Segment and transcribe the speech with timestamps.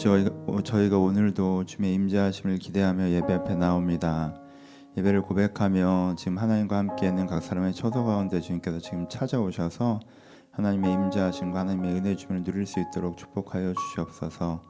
[0.00, 4.34] 저희가, 어, 저희가 오늘도 주님의 임재하심을 기대하며 예배 앞에 나옵니다.
[4.96, 10.00] 예배를 고백하며 지금 하나님과 함께 있는 각 사람의 처소 가운데 주님께서 지금 찾아오셔서
[10.52, 14.62] 하나님의 임재하심과 하나님의 은혜 주심을 누릴 수 있도록 축복하여 주시옵소서.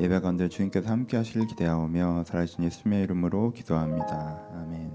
[0.00, 4.48] 예배 가운데 주님께서 함께 하시길 기대하오며 살아계신 예수님의 이름으로 기도합니다.
[4.54, 4.92] 아멘.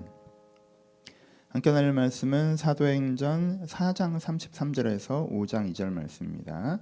[1.49, 6.79] 함께 나눌 말씀은 사도행전 4장 33절에서 5장 2절 말씀입니다.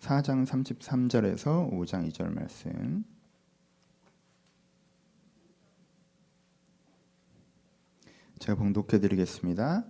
[0.00, 3.04] 4장 33절에서 5장 2절 말씀.
[8.38, 9.84] 제가 봉독해 드리겠습니다.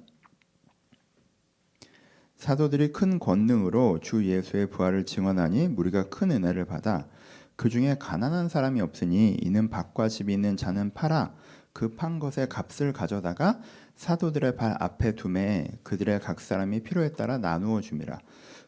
[2.37, 7.07] 사도들이 큰 권능으로 주 예수의 부활을 증언하니 무리가 큰 은혜를 받아
[7.55, 11.35] 그 중에 가난한 사람이 없으니 이는 밭과 집이 있는 자는 팔아
[11.73, 13.61] 그 판 것의 값을 가져다가
[13.95, 18.19] 사도들의 발 앞에 두매 그들의 각 사람이 필요에 따라 나누어 줌이라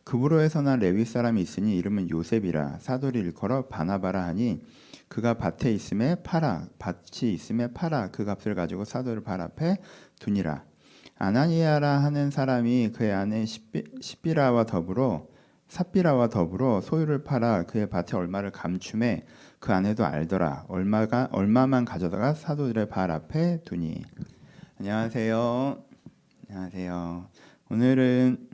[0.04, 4.62] 그부로에서 난 레위 사람이 있으니 이름은 요셉이라 사도리 일컬어 바나바라 하니
[5.08, 9.76] 그가 밭에 있음에 팔아 밭이 있음에 팔아 그 값을 가지고 사도를 발 앞에
[10.18, 10.64] 두니라.
[11.18, 15.28] 아나니아라 하는 사람이 그의 아내 시비, 시비라와 더불어
[15.68, 19.24] 삽비라와 더불어 소유를 팔아 그의 밭에 얼마를 감춤해
[19.58, 20.66] 그 아내도 알더라.
[20.68, 24.02] 얼마가 얼마만 가져다가 사도들의 발 앞에 두니.
[24.80, 25.84] 안녕하세요.
[26.48, 27.28] 안녕하세요.
[27.70, 28.48] 오늘은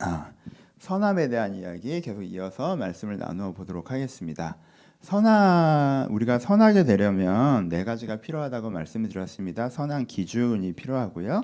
[0.00, 0.30] 아,
[0.78, 4.56] 선함에 대한 이야기 계속 이어서 말씀을 나누어 보도록 하겠습니다.
[5.00, 9.68] 선한 우리가 선하게 되려면 네 가지가 필요하다고 말씀을 드렸습니다.
[9.68, 11.42] 선한 기준이 필요하고요.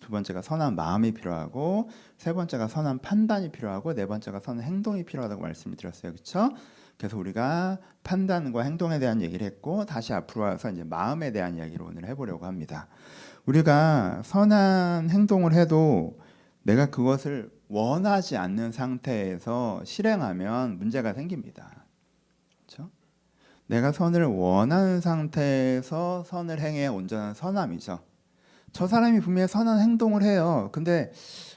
[0.00, 1.88] 두 번째가 선한 마음이 필요하고
[2.18, 6.12] 세 번째가 선한 판단이 필요하고 네 번째가 선한 행동이 필요하다고 말씀을 드렸어요.
[6.12, 6.50] 그렇죠?
[6.98, 12.06] 그래서 우리가 판단과 행동에 대한 얘기를 했고 다시 앞으로 와서 이제 마음에 대한 이야기를 오늘
[12.06, 12.88] 해 보려고 합니다.
[13.46, 16.18] 우리가 선한 행동을 해도
[16.62, 21.84] 내가 그것을 원하지 않는 상태에서 실행하면 문제가 생깁니다.
[22.66, 22.90] 그렇죠?
[23.66, 28.00] 내가 선을 원하는 상태에서 선을 행해 온전한 선함이죠.
[28.72, 30.68] 저 사람이 분명히 선한 행동을 해요.
[30.72, 31.12] 근데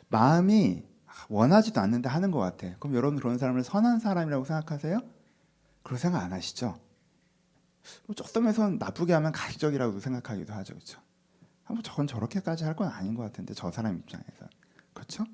[0.10, 0.84] 마음이
[1.30, 2.76] 원하지도 않는데 하는 것 같아.
[2.80, 5.00] 그럼 여러분 그런 사람을 선한 사람이라고 생각하세요?
[5.84, 6.80] 그런 생각 안 하시죠?
[8.16, 11.00] 조금에서 나쁘게 하면 가시적이라고 생각하기도 하죠, 그렇죠?
[11.70, 14.46] 뭐 저건 저렇게까지 할 건 아닌 것 같은데 저 사람 입장에서
[14.94, 15.26] 그렇죠?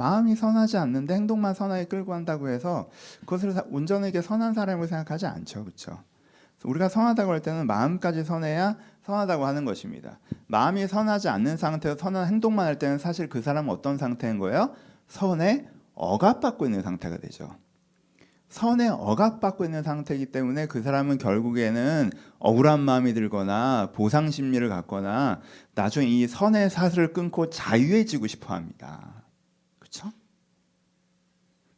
[0.00, 2.88] 마음이 선하지 않는데 행동만 선하게 끌고 한다고 해서
[3.20, 5.98] 그것을 온전하게 선한 사람을 생각하지 않죠, 그렇죠?
[6.64, 10.18] 우리가 선하다고 할 때는 마음까지 선해야 선하다고 하는 것입니다.
[10.46, 14.74] 마음이 선하지 않는 상태에서 선한 행동만 할 때는 사실 그 사람은 어떤 상태인 거예요?
[15.06, 17.54] 선에 억압받고 있는 상태가 되죠.
[18.48, 25.40] 선에 억압받고 있는 상태이기 때문에 그 사람은 결국에는 억울한 마음이 들거나 보상 심리를 갖거나
[25.74, 29.19] 나중에 이 선의 사슬을 끊고 자유해지고 싶어 합니다.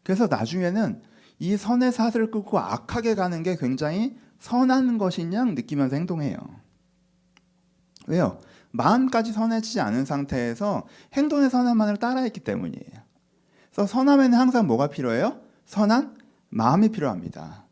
[0.03, 1.03] 그래서 나중에는
[1.39, 6.37] 이 선의 사슬을 끊고 악하게 가는 게 굉장히 선한 것인 양 느끼면서 행동해요.
[8.07, 8.39] 왜요?
[8.73, 13.03] 마음까지 선해지지 않은 상태에서 행동의 선함만을 따라했기 때문이에요.
[13.71, 15.41] 그래서 선함에는 항상 뭐가 필요해요?
[15.67, 16.17] 선한
[16.49, 17.67] 마음이 필요합니다.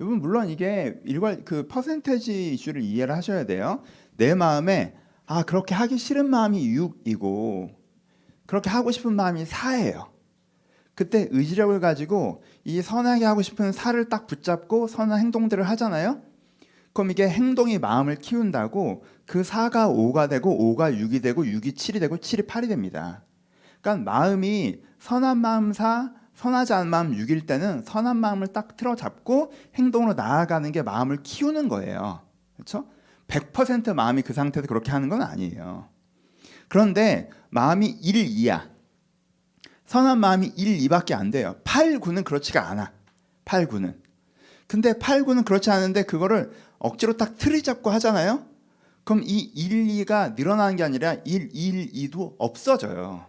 [0.00, 3.82] 여러분 물론 이게 일괄 그 퍼센테지 이슈를 이해를 하셔야 돼요.
[4.16, 4.94] 내 마음에
[5.26, 7.74] 아 그렇게 하기 싫은 마음이 6이고
[8.46, 10.09] 그렇게 하고 싶은 마음이 4예요.
[11.00, 16.20] 그때 의지력을 가지고 이 선하게 하고 싶은 살을 딱 붙잡고 선한 행동들을 하잖아요.
[16.92, 22.18] 그럼 이게 행동이 마음을 키운다고 그 4가 5가 되고 5가 6이 되고 6이 7이 되고
[22.18, 23.24] 7이 8이 됩니다.
[23.80, 29.52] 그러니까 마음이 선한 마음 4, 선하지 않은 마음 6일 때는 선한 마음을 딱 틀어 잡고
[29.76, 32.20] 행동으로 나아가는 게 마음을 키우는 거예요.
[32.56, 32.84] 그렇죠?
[33.26, 35.88] 100% 마음이 그 상태에서 그렇게 하는 건 아니에요.
[36.68, 38.79] 그런데 마음이 1, 2야.
[39.90, 41.56] 선한 마음이 1, 2밖에 안 돼요.
[41.64, 42.92] 8, 9는 그렇지가 않아.
[43.44, 44.00] 8, 9는.
[44.68, 48.46] 근데 8, 9는 그렇지 않은데 그거를 억지로 딱 틀이 잡고 하잖아요.
[49.02, 53.26] 그럼 이 1, 2가 늘어나는 게 아니라 1, 1, 2도 없어져요.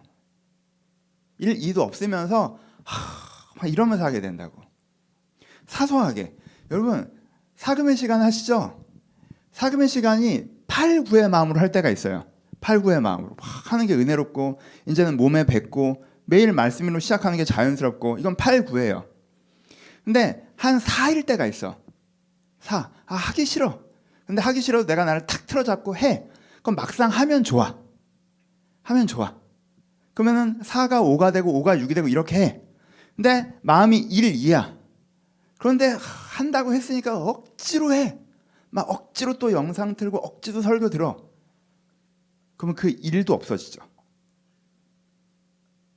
[1.38, 4.62] 1, 2도 없으면서 하, 이러면서 하게 된다고.
[5.66, 6.36] 사소하게.
[6.70, 7.12] 여러분,
[7.56, 8.86] 사금의 시간 하시죠?
[9.50, 12.24] 사금의 시간이 8, 9의 마음으로 할 때가 있어요.
[12.60, 13.34] 8, 9의 마음으로.
[13.34, 19.06] 막 하는 게 은혜롭고, 이제는 몸에 뱉고, 매일 말씀으로 시작하는 게 자연스럽고, 이건 8, 9예요.
[20.04, 21.78] 근데 한 4일 때가 있어.
[22.60, 22.90] 4.
[23.06, 23.80] 아, 하기 싫어.
[24.26, 26.28] 근데 하기 싫어도 내가 나를 탁 틀어잡고 해.
[26.62, 27.76] 그럼 막상 하면 좋아.
[28.82, 29.36] 하면 좋아.
[30.14, 32.62] 그러면은 4가 5가 되고 5가 6이 되고 이렇게 해.
[33.16, 34.78] 근데 마음이 1, 2야.
[35.58, 38.18] 그런데 한다고 했으니까 억지로 해.
[38.70, 41.28] 막 억지로 또 영상 틀고 억지로 설교 들어.
[42.56, 43.82] 그러면 그 일도 없어지죠.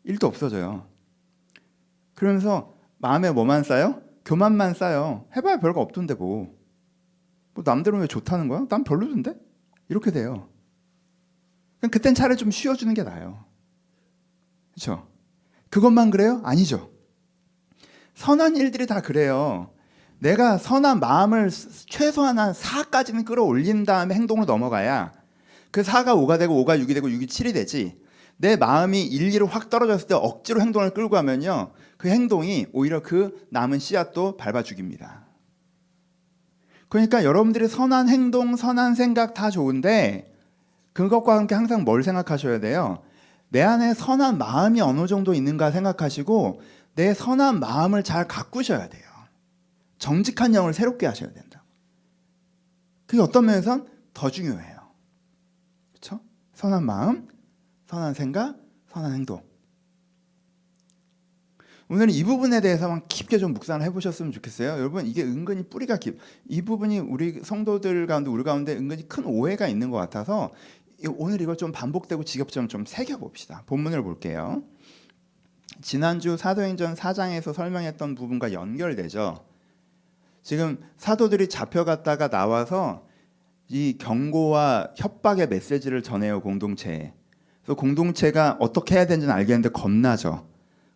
[0.06, 0.88] 일도 없어져요.
[2.14, 4.02] 그러면서 마음에 뭐만 쌓여?
[4.24, 5.26] 교만만 쌓여.
[5.36, 6.56] 해봐야 별거 없던데 뭐.
[7.54, 8.66] 뭐 남들은 왜 좋다는 거야?
[8.70, 9.34] 난 별로던데?
[9.90, 10.50] 이렇게 돼요.
[11.80, 13.44] 그럼 그땐 차라리 좀 쉬어주는 게 나아요.
[14.74, 15.08] 그렇죠?
[15.70, 16.42] 그것만 그래요?
[16.44, 16.92] 아니죠.
[18.16, 19.72] 선한 일들이 다 그래요.
[20.20, 25.12] 내가 선한 마음을 스- 최소한 한 4까지는 끌어올린 다음에 행동으로 넘어가야
[25.72, 28.00] 그 4가 5가 되고 5가 6이 되고 6이 7이 되지.
[28.38, 31.72] 내 마음이 1, 2로 확 떨어졌을 때 억지로 행동을 끌고 가면요.
[31.98, 35.26] 그 행동이 오히려 그 남은 씨앗도 밟아 죽입니다.
[36.90, 40.34] 그러니까 여러분들이 선한 행동, 선한 생각 다 좋은데
[40.94, 43.04] 그것과 함께 항상 뭘 생각하셔야 돼요?
[43.50, 46.62] 내 안에 선한 마음이 어느 정도 있는가 생각하시고
[46.96, 49.04] 내 선한 마음을 잘 가꾸셔야 돼요.
[49.98, 51.64] 정직한 영을 새롭게 하셔야 된다.
[53.06, 54.80] 그게 어떤 면에선 더 중요해요.
[55.92, 56.20] 그렇죠?
[56.54, 57.28] 선한 마음,
[57.96, 58.58] 선한 생각,
[58.92, 59.42] 선한 행동.
[61.88, 64.72] 오늘은 이 부분에 대해서만 깊게 좀 묵상을 해보셨으면 좋겠어요.
[64.72, 66.18] 여러분 이게 은근히 뿌리가 깊.
[66.50, 70.52] 이 부분이 우리 성도들 가운데 우리 가운데 은근히 큰 오해가 있는 것 같아서
[71.02, 73.64] 이- 오늘 이걸 좀 반복되고 지겹점 좀 새겨봅시다.
[73.66, 74.64] 본문을 볼게요.
[75.82, 79.46] 지난주 사도행전 4장에서 설명했던 부분과 연결되죠.
[80.42, 83.08] 지금 사도들이 잡혀갔다가 나와서
[83.70, 87.14] 이 경고와 협박의 메시지를 전해요 공동체에.
[87.66, 90.48] 그래서 공동체가 어떻게 해야 되는지는 알겠는데 겁나죠.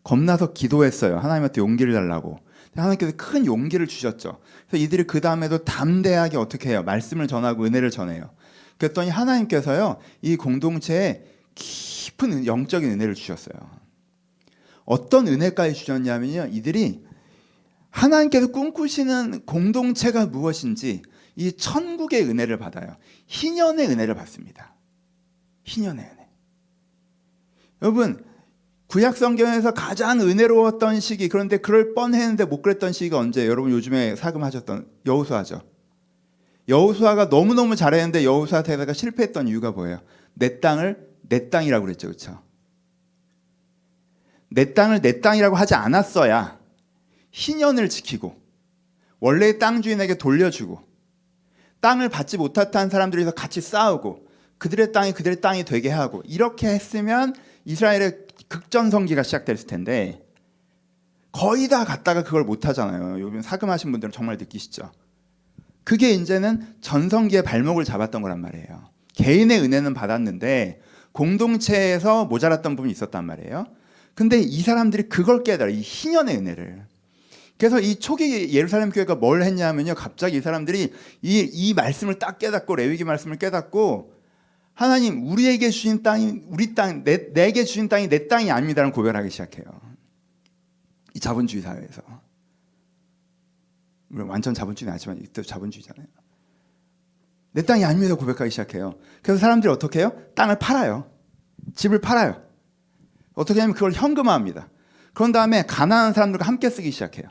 [0.04, 1.18] 겁나서 기도했어요.
[1.18, 2.40] 하나님한테 용기를 달라고.
[2.76, 4.40] 하나님께서 큰 용기를 주셨죠.
[4.68, 6.84] 그래서 이들이 그 다음에도 담대하게 어떻게 해요?
[6.84, 8.30] 말씀을 전하고 은혜를 전해요.
[8.78, 11.24] 그랬더니 하나님께서요 이 공동체에
[11.56, 13.56] 깊은 은- 영적인 은혜를 주셨어요.
[14.86, 17.04] 어떤 은혜까지 주셨냐면요 이들이
[17.90, 21.02] 하나님께서 꿈꾸시는 공동체가 무엇인지
[21.36, 22.96] 이 천국의 은혜를 받아요.
[23.28, 24.76] 희년의 은혜를 받습니다.
[25.64, 26.19] 희년의 은혜.
[27.82, 28.24] 여러분
[28.88, 33.48] 구약 성경에서 가장 은혜로웠던 시기 그런데 그럴 뻔했는데 못 그랬던 시기가 언제?
[33.48, 35.62] 여러분 요즘에 사금하셨던 여호수아죠.
[36.68, 40.02] 여호수아가 너무 너무 잘했는데 여호수아 세대가 실패했던 이유가 뭐예요?
[40.34, 42.42] 내 땅을 내 땅이라고 그랬죠, 그렇죠?
[44.50, 46.60] 내 땅을 내 땅이라고 하지 않았어야
[47.32, 48.36] 희년을 지키고
[49.20, 50.82] 원래의 땅 주인에게 돌려주고
[51.82, 54.28] 땅을 받지 못했던 사람들이서 같이 싸우고
[54.58, 57.36] 그들의 땅이 그들의 땅이 되게 하고 이렇게 했으면
[57.70, 58.18] 이스라엘의
[58.48, 60.24] 극전 성기가 시작됐을 텐데
[61.32, 63.22] 거의 다 갔다가 그걸 못 하잖아요.
[63.22, 64.92] 요즘 사금하신 분들은 정말 느끼시죠.
[65.84, 68.90] 그게 이제는 전성기의 발목을 잡았던 거란 말이에요.
[69.14, 70.82] 개인의 은혜는 받았는데
[71.12, 73.68] 공동체에서 모자랐던 부분이 있었단 말이에요.
[74.16, 76.88] 근데 이 사람들이 그걸 깨달아 이 희년의 은혜를.
[77.60, 79.94] 그래서 이 초기 예루살렘 교회가 뭘 했냐면요.
[79.94, 84.19] 갑자기 이 사람들이 이, 이 말씀을 딱 깨닫고 레위기 말씀을 깨닫고
[84.80, 89.30] 하나님 우리에게 주신 땅이 우리 땅 내, 내게 주신 땅이 내 땅이 아닙니다라는 고백을 하기
[89.30, 89.66] 시작해요.
[91.14, 92.02] 이 자본주의 사회에서
[94.08, 96.08] 물론 완전 자본주의는 아니지만 이때 자본주의잖아요.
[97.52, 98.98] 내 땅이 아닙니다 고백하기 시작해요.
[99.22, 100.14] 그래서 사람들이 어떻게 해요?
[100.36, 101.12] 땅을 팔아요.
[101.76, 102.42] 집을 팔아요.
[103.34, 104.70] 어떻게 하면 그걸 현금화합니다.
[105.14, 107.28] 그런 다음에 가난한 사람들과 함께 쓰기 시작해요.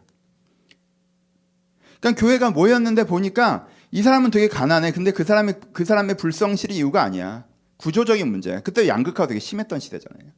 [2.00, 4.92] 그러니까 교회가 모였는데 보니까 이 사람은 되게 가난해.
[4.92, 7.45] 근데 그 사람의 그 사람의 불성실이 이유가 아니야.
[7.78, 8.61] 구조적인 문제야.
[8.61, 10.30] 그때 양극화가 되게 심했던 시대잖아요.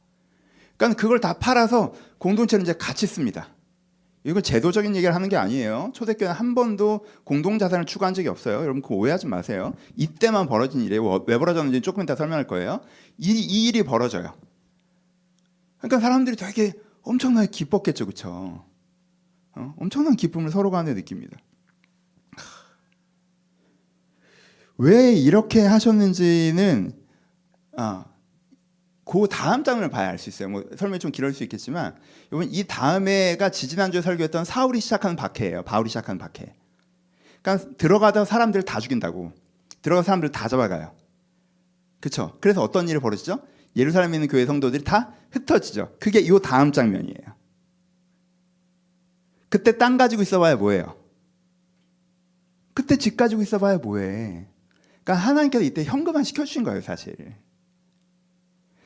[0.76, 3.49] 그러니까 그걸 다 팔아서 공동체를 이제 같이 씁니다.
[4.23, 5.92] 이거 제도적인 얘기를 하는 게 아니에요.
[5.95, 8.61] 초대교회는 한 번도 공동자산을 추구한 적이 없어요.
[8.61, 9.75] 여러분 그 오해하지 마세요.
[9.97, 11.25] 이때만 벌어진 일이에요.
[11.26, 12.80] 왜 벌어졌는지 조금 이따 설명할 거예요.
[13.16, 14.35] 이, 이 일이 벌어져요.
[15.78, 18.64] 그러니까 사람들이 되게 엄청나게 기뻤겠죠, 그렇죠?
[19.57, 19.75] 어?
[19.78, 21.38] 엄청난 기쁨을 서로 간에 느낍니다.
[24.80, 26.92] 왜 이렇게 하셨는지는
[27.76, 28.06] 아,
[29.04, 30.49] 그 다음 장을 봐야 알 수 있어요.
[30.49, 31.94] 뭐 설명이 좀 길을 수 있겠지만
[32.32, 35.64] 여러분 이 다음에가 지지난주에 설교했던 사울이 시작하는 박해예요.
[35.64, 36.54] 바울이 시작하는 박해.
[37.42, 39.32] 그러니까 들어가다 사람들 다 죽인다고.
[39.82, 40.94] 들어가 사람들 다 잡아가요.
[42.00, 42.38] 그렇죠?
[42.40, 43.38] 그래서 어떤 일이 벌어지죠?
[43.76, 45.94] 예루살렘에 있는 교회 성도들이 다 흩어지죠.
[46.00, 47.37] 그게 이 다음 장면이에요.
[49.50, 50.96] 그때 땅 가지고 있어봐야 뭐예요?
[52.72, 54.50] 그때 집 가지고 있어봐야 뭐해?
[55.11, 57.17] 그러니까 하나님께서 이때 현금화 시켜주신 거예요, 사실.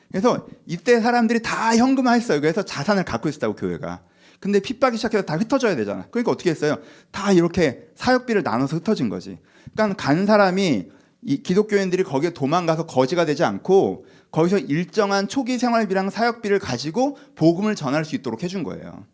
[0.09, 2.41] 그래서 이때 사람들이 다 현금화했어요.
[2.41, 4.01] 그래서 자산을 갖고 있었다고 교회가.
[4.39, 6.07] 근데 핍박이 시작해서 다 흩어져야 되잖아.
[6.09, 6.77] 그러니까 어떻게 했어요?
[7.11, 9.37] 다 이렇게 사역비를 나눠서 흩어진 거지.
[9.73, 10.89] 그러니까 간 사람이
[11.21, 18.05] 이 기독교인들이 거기에 도망가서 거지가 되지 않고 거기서 일정한 초기 생활비랑 사역비를 가지고 복음을 전할
[18.05, 19.05] 수 있도록 해준 거예요.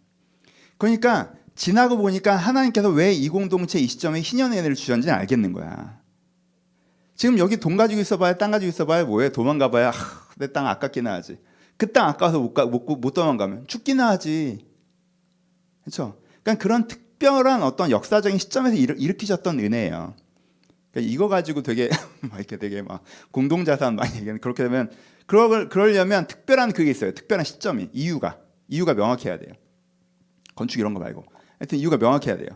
[0.77, 6.00] 그러니까 지나고 보니까 하나님께서 왜 이 공동체 이 시점에 희년의 은혜를 주셨는지 알겠는 거야.
[7.21, 9.91] 지금 여기 돈 가지고 있어봐야 땅 가지고 있어봐야 뭐해 도망가봐야
[10.37, 11.37] 내땅 아깝기나 하지.
[11.77, 14.65] 그 땅 아까워서 못, 가, 못, 못 도망가면 죽기나 하지.
[15.83, 16.17] 그렇죠?
[16.41, 20.15] 그러니까 그런 특, 특별한 어떤 역사적인 시점에서 일, 일으키셨던 은혜예요.
[20.91, 21.89] 그러니까 이거 가지고 되게
[22.27, 24.91] 막 이렇게 되게 막 공동자산 많이 얘기하는 그렇게 되면
[25.27, 27.13] 그걸 그러려면 특별한 그게 있어요.
[27.13, 29.53] 특별한 시점이 이유가 이유가 명확해야 돼요.
[30.55, 31.23] 건축 이런 거 말고
[31.59, 32.49] 하여튼 이유가 명확해야 돼요.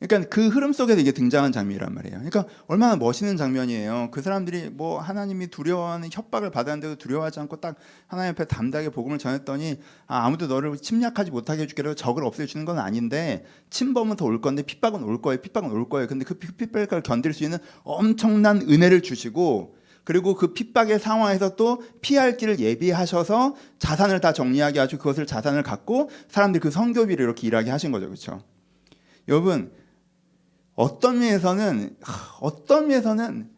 [0.00, 2.16] 그러니까 그 흐름 속에서 이게 등장한 장면이란 말이에요.
[2.16, 4.08] 그러니까 얼마나 멋있는 장면이에요.
[4.10, 7.76] 그 사람들이 뭐 하나님이 두려워하는 협박을 받았는데도 두려워하지 않고 딱
[8.06, 13.44] 하나님 앞에 담대하게 복음을 전했더니 아, 아무도 너를 침략하지 못하게 해주기로 적을 없애주는 건 아닌데
[13.68, 15.40] 침범은 더 올 건데 핍박은 올 거예요.
[15.42, 16.06] 핍박은 올 거예요.
[16.06, 22.36] 근데 그 핍박을 견딜 수 있는 엄청난 은혜를 주시고 그리고 그 핍박의 상황에서 또 피할
[22.36, 27.92] 길을 예비하셔서 자산을 다 정리하게 하시고 그것을 자산을 갖고 사람들이 그 성교비를 이렇게 일하게 하신
[27.92, 28.06] 거죠.
[28.06, 28.42] 그렇죠?
[29.28, 29.72] 여러분
[30.80, 31.94] 어떤 면에서는
[32.40, 33.50] 어떤 면에서는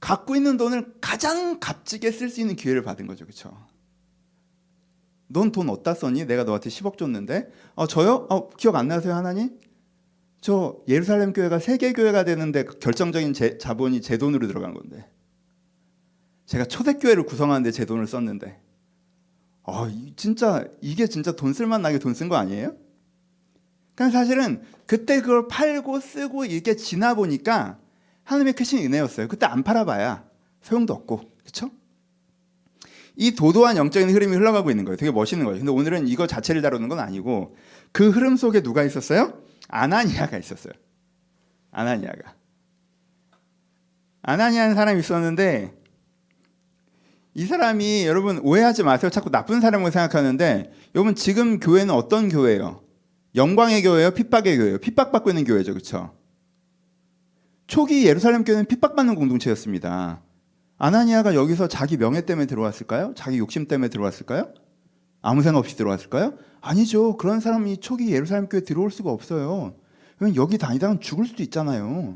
[0.00, 3.54] 갖고 있는 돈을 가장 값지게 쓸 수 있는 기회를 받은 거죠, 그렇죠?
[5.28, 6.24] 넌 돈 어디다 썼니?
[6.24, 8.26] 내가 너한테 10억 줬는데, 어 저요?
[8.30, 9.58] 어 기억 안 나세요, 하나님?
[10.40, 15.10] 저 예루살렘 교회가 세계 교회가 되는데 결정적인 제, 자본이 제 돈으로 들어간 건데,
[16.46, 18.58] 제가 초대 교회를 구성하는데 제 돈을 썼는데,
[19.64, 22.74] 어 진짜 이게 진짜 돈 쓸만 나게 돈 쓴 거 아니에요?
[23.94, 27.78] 그러니까 사실은 그때 그걸 팔고 쓰고 이렇게 지나 보니까
[28.24, 29.28] 하나님의 크신 은혜였어요.
[29.28, 30.24] 그때 안 팔아봐야
[30.62, 31.70] 소용도 없고, 그렇죠?
[33.16, 34.96] 이 도도한 영적인 흐름이 흘러가고 있는 거예요.
[34.96, 35.58] 되게 멋있는 거예요.
[35.58, 37.56] 근데 오늘은 이거 자체를 다루는 건 아니고
[37.92, 39.42] 그 흐름 속에 누가 있었어요?
[39.68, 40.74] 아나니아가 있었어요.
[41.70, 42.34] 아나니아가.
[44.22, 45.72] 아나니아는 사람이 있었는데
[47.34, 49.10] 이 사람이 여러분 오해하지 마세요.
[49.10, 52.82] 자꾸 나쁜 사람으로 생각하는데 여러분 지금 교회는 어떤 교회예요?
[53.36, 54.78] 영광의 교회예요, 핍박의 교회예요.
[54.78, 56.16] 핍박받고 있는 교회죠, 그렇죠?
[57.66, 60.22] 초기 예루살렘 교회는 핍박받는 공동체였습니다.
[60.78, 63.12] 아나니아가 여기서 자기 명예 때문에 들어왔을까요?
[63.14, 64.52] 자기 욕심 때문에 들어왔을까요?
[65.20, 66.34] 아무 생각 없이 들어왔을까요?
[66.60, 67.16] 아니죠.
[67.16, 69.74] 그런 사람이 초기 예루살렘 교회 들어올 수가 없어요.
[70.18, 72.14] 왜냐면 여기 다니다가 죽을 수도 있잖아요.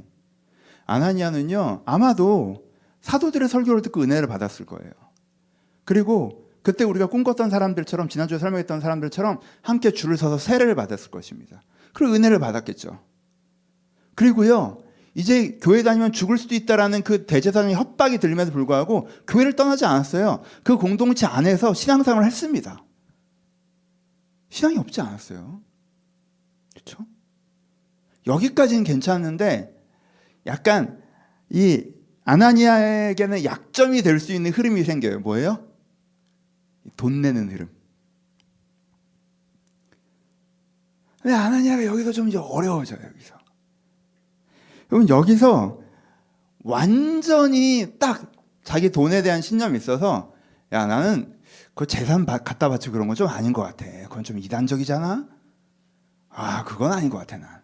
[0.87, 2.65] 아나니아는요, 아마도
[3.01, 4.93] 사도들의 설교를 듣고 은혜를 받았을 거예요.
[5.85, 11.63] 그리고 그때 우리가 꿈꿨던 사람들처럼 지난주에 설명했던 사람들처럼 함께 줄을 서서 세례를 받았을 것입니다.
[11.93, 13.01] 그리고 은혜를 받았겠죠.
[14.15, 14.83] 그리고요.
[15.15, 20.43] 이제 교회 다니면 죽을 수도 있다라는 그 대제사장의 협박이 들림에도 불구하고 교회를 떠나지 않았어요.
[20.63, 22.85] 그 공동체 안에서 신앙생활을 했습니다.
[24.51, 25.63] 신앙이 없지 않았어요.
[26.75, 27.07] 그렇죠?
[28.27, 29.75] 여기까지는 괜찮은데
[30.47, 31.01] 약간
[31.49, 31.85] 이
[32.25, 35.21] 아나니아에게는 약점이 될 수 있는 흐름이 생겨요.
[35.21, 35.70] 뭐예요?
[36.97, 37.69] 돈 내는 흐름.
[41.23, 43.35] 근데 아나니아가 여기서 좀 이제 어려워져요, 여기서.
[44.91, 45.81] 여러분, 여기서
[46.65, 48.33] 완전히 딱
[48.65, 50.33] 자기 돈에 대한 신념이 있어서,
[50.73, 51.39] 야, 나는
[51.75, 53.85] 그 재산 갖다 바치고 그런 건 좀 아닌 것 같아.
[54.09, 55.29] 그건 좀 이단적이잖아?
[56.31, 57.61] 아, 그건 아닌 것 같아, 난.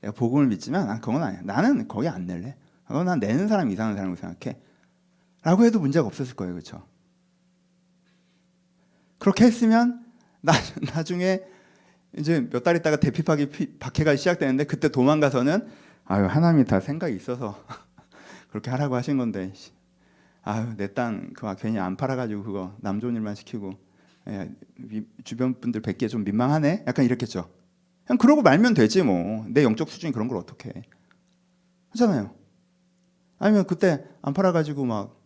[0.00, 1.40] 내가 복음을 믿지만, 난 그건 아니야.
[1.42, 2.56] 나는 거기 안 낼래.
[2.88, 4.58] 난 내는 사람 이상한 사람이라고 생각해.
[5.42, 6.86] 라고 해도 문제가 없었을 거예요, 그렇죠?
[9.18, 10.04] 그렇게 했으면
[10.40, 10.52] 나,
[10.94, 11.42] 나중에
[12.16, 15.68] 이제 몇 달 있다가 대피박이 박해가 시작되는데 그때 도망가서는
[16.04, 17.62] 아유 하나님이 다 생각이 있어서
[18.50, 19.52] 그렇게 하라고 하신 건데
[20.42, 23.72] 아유 내 땅 그거 괜히 안 팔아가지고 그거 남 좋은 일만 시키고.
[24.28, 24.50] 예,
[25.24, 26.84] 주변 분들 뵙기에 좀 민망하네?
[26.86, 27.48] 약간 이랬겠죠.
[28.04, 29.46] 그냥 그러고 말면 되지 뭐.
[29.48, 30.82] 내 영적 수준이 그런 걸 어떻게 해?
[31.90, 32.34] 하잖아요.
[33.38, 35.18] 아니면 그때 안 팔아가지고 막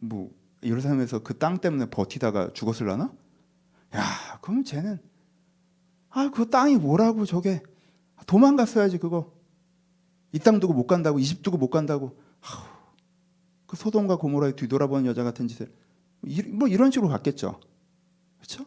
[0.00, 0.30] 뭐
[0.62, 3.12] 예루살렘에서 그 땅 때문에 버티다가 죽었을라나?
[3.94, 4.02] 야,
[4.42, 5.00] 그럼 쟤는
[6.10, 7.62] 아, 그 땅이 뭐라고 저게
[8.26, 9.32] 도망갔어야지 그거.
[10.32, 12.18] 이 땅 두고 못 간다고, 이집 두고 못 간다고.
[12.40, 12.64] 아우,
[13.66, 15.72] 그 소돔과 고모라에 뒤돌아보는 여자 같은 짓을
[16.52, 17.60] 뭐 이런 식으로 갔겠죠.
[18.38, 18.64] 그렇죠?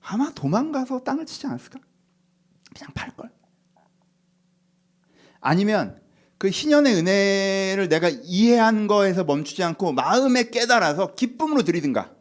[0.00, 1.78] 아마 도망가서 땅을 치지 않았을까?
[2.74, 3.30] 그냥 팔 걸.
[5.40, 6.00] 아니면
[6.40, 12.14] 그 희년의 은혜를 내가 이해한 거에서 멈추지 않고 마음에 깨달아서 기쁨으로 드리든가.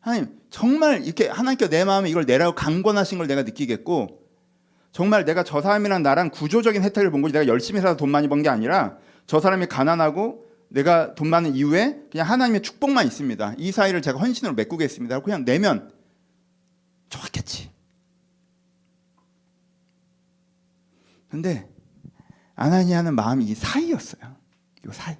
[0.00, 4.20] 하나님, 정말 이렇게 하나님께 내 마음에 이걸 내라고 강권하신 걸 내가 느끼겠고,
[4.92, 8.42] 정말 내가 저 사람이랑 나랑 구조적인 혜택을 본 거지 내가 열심히 살아서 돈 많이 번
[8.42, 13.54] 게 아니라 저 사람이 가난하고 내가 돈 많은 이후에 그냥 하나님의 축복만 있습니다.
[13.56, 15.20] 이 사이를 제가 헌신으로 메꾸겠습니다.
[15.20, 15.90] 그냥 내면
[17.08, 17.70] 좋았겠지.
[21.30, 21.66] 근데
[22.60, 24.36] 아나니아는 마음이 이 사이였어요.
[24.84, 25.16] 이 사이.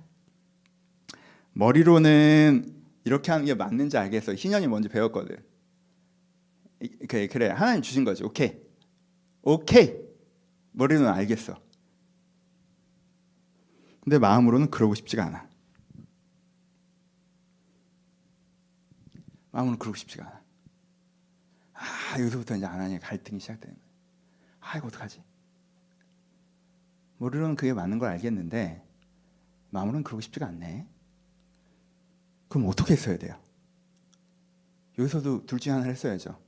[1.54, 4.35] 머리로는 이렇게 하는 게 맞는지 알겠어.
[4.35, 5.42] 희년이 뭔지 배웠거든.
[7.09, 7.49] 그래, 그래.
[7.49, 8.23] 하나님 주신 거지.
[8.25, 8.61] 오케이.
[9.40, 9.97] 오케이.
[10.73, 11.59] 머리로는 알겠어.
[14.02, 15.49] 근데 마음으로는 그러고 싶지가 않아.
[19.52, 20.40] 마음으로는 그러고 싶지가 않아.
[22.20, 23.90] 여기서부터 이제 아나니아 갈등이 시작되는 거예요.
[24.61, 25.29] 아 이거 어떡하지?
[27.20, 28.82] 머리로는 그게 맞는 걸 알겠는데
[29.70, 30.86] 마음으로는 그러고 싶지가 않네.
[32.48, 33.36] 그럼 어떻게 했어야 돼요?
[34.98, 36.38] 여기서도 둘 중에 하나를 했어야죠.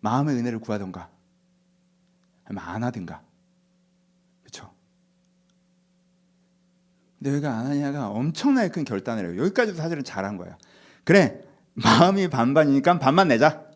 [0.00, 1.10] 마음의 은혜를 구하던가
[2.44, 3.20] 아니면 안 하든가.
[4.42, 4.70] 그렇죠?
[7.18, 9.42] 근데 여기가 아나니아가 엄청나게 큰 결단을 해요.
[9.42, 10.56] 여기까지도 사실은 잘한 거예요.
[11.02, 11.42] 그래
[11.74, 13.66] 마음이 반반이니까 반만 내자.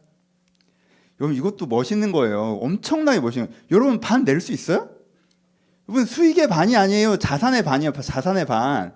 [1.20, 2.40] 여러분 이것도 멋있는 거예요.
[2.60, 3.62] 엄청나게 멋있는 거예요.
[3.72, 4.95] 여러분 반 낼 수 있어요?
[5.88, 7.16] 여러분 수익의 반이 아니에요.
[7.16, 7.92] 자산의 반이에요.
[7.92, 8.94] 자산의 반.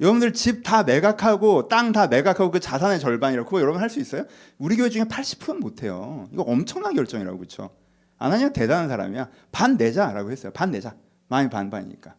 [0.00, 4.24] 여러분들 집 다 매각하고 땅 다 매각하고 그 자산의 절반이라고 그거 여러분 할 수 있어요?
[4.58, 6.28] 우리 교회 중에 80%는 못해요.
[6.32, 7.70] 이거 엄청난 결정이라고 그렇죠?
[8.18, 9.30] 아나니아 대단한 사람이야.
[9.52, 10.52] 반 내자라고 했어요.
[10.52, 10.94] 반 내자.
[11.28, 12.14] 마음이 반반이니까.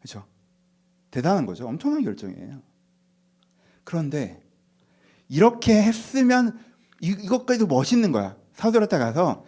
[0.00, 0.26] 그렇죠?
[1.10, 1.66] 대단한 거죠.
[1.66, 2.60] 엄청난 결정이에요.
[3.84, 4.42] 그런데
[5.28, 6.58] 이렇게 했으면
[7.00, 8.36] 이, 이것까지도 멋있는 거야.
[8.54, 9.44] 사도라타 가서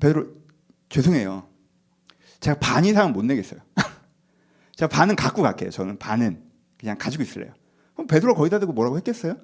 [0.00, 0.26] 베드로
[0.88, 1.48] 죄송해요.
[2.44, 3.60] 제가 반 이상은 못 내겠어요.
[4.76, 5.70] 제가 반은 갖고 갈게요.
[5.70, 6.42] 저는 반은
[6.78, 7.54] 그냥 가지고 있을래요.
[7.94, 9.36] 그럼 베드로 거기다 대고 뭐라고 했겠어요?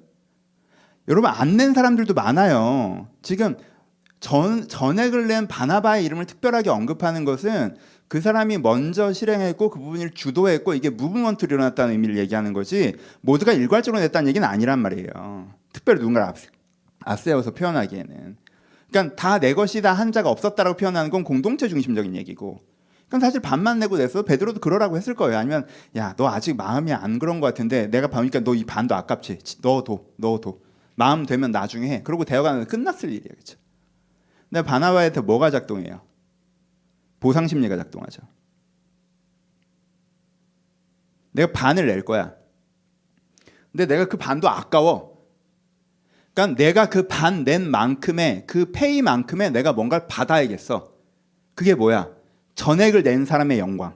[1.07, 3.07] 여러분 안 낸 사람들도 많아요.
[3.23, 3.57] 지금
[4.19, 7.75] 전, 전액을 낸 바나바의 이름을 특별하게 언급하는 것은
[8.07, 13.99] 그 사람이 먼저 실행했고 그 부분을 주도했고 이게 무브먼트로 일어났다는 의미를 얘기하는 거지 모두가 일괄적으로
[13.99, 15.51] 냈다는 얘기는 아니란 말이에요.
[15.73, 16.35] 특별히 누군가를 앞,
[16.99, 18.37] 앞세워서 표현하기에는.
[18.91, 22.59] 그러니까 다 내 것이다 한 자가 없었다라고 표현하는 건 공동체 중심적인 얘기고
[23.11, 25.37] 그럼 사실 반만 내고 냈어 베드로도 그러라고 했을 거예요.
[25.37, 29.39] 아니면 야 너 아직 마음이 안 그런 것 같은데 내가 보니까 너 이 반도 아깝지.
[29.61, 30.57] 넣어둬 넣어둬.
[30.95, 32.03] 마음 되면 나중에 해.
[32.03, 33.57] 그러고 대화가 끝났을 일이야그죠
[34.49, 36.01] 근데 바나바한테 뭐가 작동해요?
[37.19, 38.21] 보상 심리가 작동하죠.
[41.33, 42.33] 내가 반을 낼 거야.
[43.73, 45.11] 근데 내가 그 반도 아까워.
[46.33, 50.93] 그러니까 내가 그 반 낸 만큼의 그 페이만큼의 내가 뭔가를 받아야겠어.
[51.55, 52.09] 그게 뭐야?
[52.55, 53.95] 전액을 낸 사람의 영광.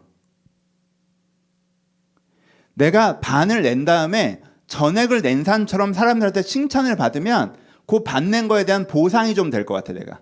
[2.73, 7.55] 내가 반을 낸 다음에 전액을 낸 사람처럼 사람들한테 칭찬을 받으면
[7.87, 10.19] 그 반 낸 거에 대한 보상이 좀 될 것 같아 내가.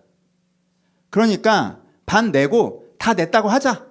[1.10, 3.88] 그러니까 반 내고 다 냈다고 하자.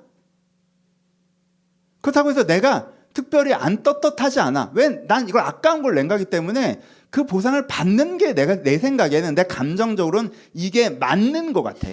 [2.02, 4.72] 그렇다고 해서 내가 특별히 안 떳떳하지 않아.
[4.74, 4.88] 왜?
[5.06, 9.44] 난 이걸 아까운 걸 낸 거기 때문에 그 보상을 받는 게 내가 내 생각에는 내
[9.44, 11.88] 감정적으로는 이게 맞는 것 같아.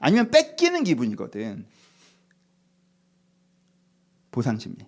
[0.00, 1.66] 아니면 뺏기는 기분이거든.
[4.32, 4.86] 보상 심리.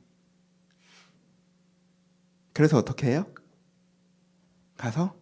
[2.53, 3.27] 그래서 어떻게 해요?
[4.77, 5.16] 가서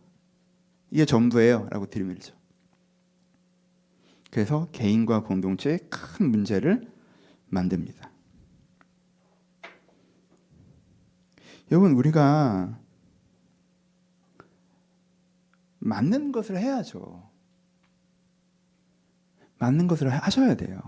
[0.91, 2.35] 이게 전부예요 라고 들이밀죠.
[4.31, 6.91] 그래서 개인과 공동체에 큰 문제를
[7.49, 8.11] 만듭니다.
[11.73, 12.79] 여러분 우리가
[15.81, 17.30] 맞는 것을 해야죠.
[19.61, 20.81] 맞는 것을 하셔야 돼요.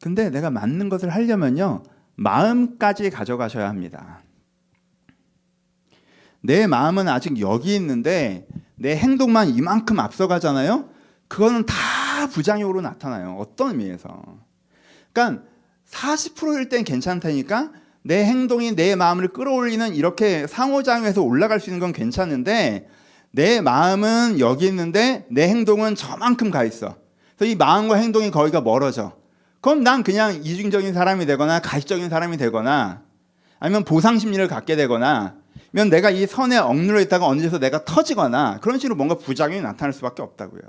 [0.00, 1.82] 근데 내가 맞는 것을 하려면요.
[2.14, 4.22] 마음까지 가져가셔야 합니다.
[6.40, 8.46] 내 마음은 아직 여기 있는데
[8.76, 10.88] 내 행동만 이만큼 앞서가잖아요.
[11.26, 11.74] 그거는 다
[12.32, 13.36] 부작용으로 나타나요.
[13.38, 14.38] 어떤 의미에서.
[15.12, 15.42] 그러니까
[15.90, 17.72] 40%일 땐 괜찮다니까
[18.02, 22.88] 내 행동이 내 마음을 끌어올리는 이렇게 상호작용해서 올라갈 수 있는 건 괜찮은데
[23.30, 26.96] 내 마음은 여기 있는데 내 행동은 저만큼 가 있어.
[27.36, 29.12] 그래서 이 마음과 행동이 거기가 멀어져.
[29.60, 33.02] 그럼 난 그냥 이중적인 사람이 되거나 가시적인 사람이 되거나
[33.58, 35.34] 아니면 보상 심리를 갖게 되거나
[35.72, 40.22] 면 내가 이 선에 억눌려 있다가 언제서 내가 터지거나 그런 식으로 뭔가 부작용이 나타날 수밖에
[40.22, 40.62] 없다고요.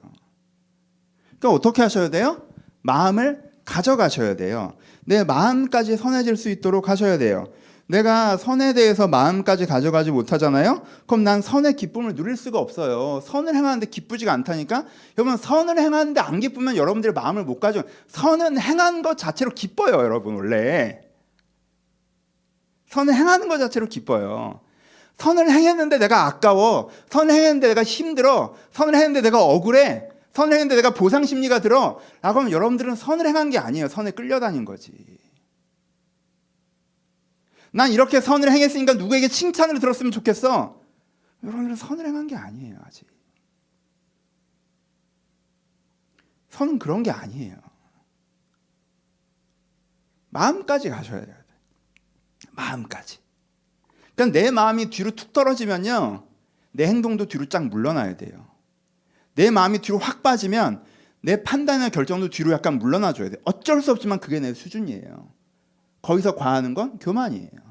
[1.39, 2.41] 그러니까 어떻게 하셔야 돼요?
[2.81, 4.73] 마음을 가져가셔야 돼요.
[5.05, 7.47] 내 마음까지 선해질 수 있도록 하셔야 돼요.
[7.87, 10.83] 내가 선에 대해서 마음까지 가져가지 못하잖아요?
[11.07, 13.21] 그럼 난 선의 기쁨을 누릴 수가 없어요.
[13.21, 14.85] 선을 행하는데 기쁘지가 않다니까?
[15.17, 17.83] 여러분, 선을 행하는데 안 기쁘면 여러분들의 마음을 못 가져.
[18.07, 21.01] 선은 행한 것 자체로 기뻐요, 여러분, 원래.
[22.89, 24.59] 선을 행하는 것 자체로 기뻐요.
[25.17, 26.89] 선을 행했는데 내가 아까워.
[27.09, 28.53] 선을 행했는데 내가 힘들어.
[28.71, 30.09] 선을 했는데 내가 억울해.
[30.33, 31.99] 선을 했는데 내가 보상 심리가 들어.
[32.21, 33.87] 라고 하면 여러분들은 선을 행한 게 아니에요.
[33.87, 34.91] 선에 끌려다닌 거지.
[37.77, 40.81] 난 이렇게 선을 행했으니까 누구에게 칭찬을 들었으면 좋겠어.
[41.43, 43.05] 여러분들은 선을 행한 게 아니에요, 아직.
[46.49, 47.55] 선은 그런 게 아니에요.
[50.29, 51.35] 마음까지 가셔야 돼요.
[52.53, 53.19] 마음까지.
[54.15, 56.27] 그러니까 내 마음이 뒤로 툭 떨어지면요.
[56.71, 58.47] 내 행동도 뒤로 쫙 물러나야 돼요.
[59.35, 60.83] 내 마음이 뒤로 확 빠지면
[61.21, 63.37] 내 판단이나 결정도 뒤로 약간 물러나 줘야 돼.
[63.45, 65.31] 어쩔 수 없지만 그게 내 수준이에요.
[66.01, 67.66] 거기서 과하는 건 교만이에요.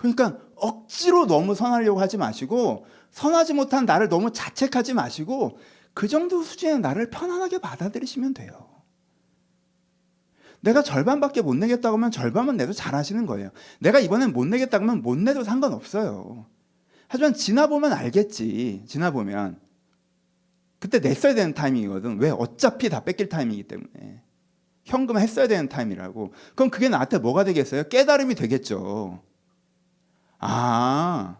[0.00, 5.58] 그러니까 억지로 너무 선하려고 하지 마시고 선하지 못한 나를 너무 자책하지 마시고
[5.92, 8.50] 그 정도 수준의 나를 편안하게 받아들이시면 돼요.
[10.60, 13.50] 내가 절반밖에 못 내겠다고 하면 절반만 내도 잘하시는 거예요.
[13.78, 16.46] 내가 이번엔 못 내겠다고 하면 못 내도 상관없어요.
[17.08, 18.84] 하지만 지나보면 알겠지.
[18.86, 19.60] 지나보면.
[20.78, 22.18] 그때 냈어야 되는 타이밍이거든.
[22.20, 22.30] 왜?
[22.30, 24.22] 어차피 다 뺏길 타이밍이기 때문에.
[24.84, 26.32] 현금 했어야 되는 타임이라고.
[26.54, 27.88] 그럼 그게 나한테 뭐가 되겠어요?
[27.90, 29.22] 깨달음이 되겠죠.
[30.40, 31.36] 아,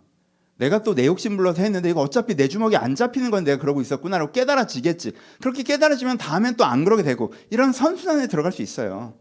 [0.56, 3.80] 내가 또 내 욕심 불러서 했는데 이거 어차피 내 주먹이 안 잡히는 건 내가 그러고
[3.80, 5.12] 있었구나라고 깨달아지겠지.
[5.40, 9.14] 그렇게 깨달아지면 다음엔 또 안 그러게 되고 이런 선순환에 들어갈 수 있어요.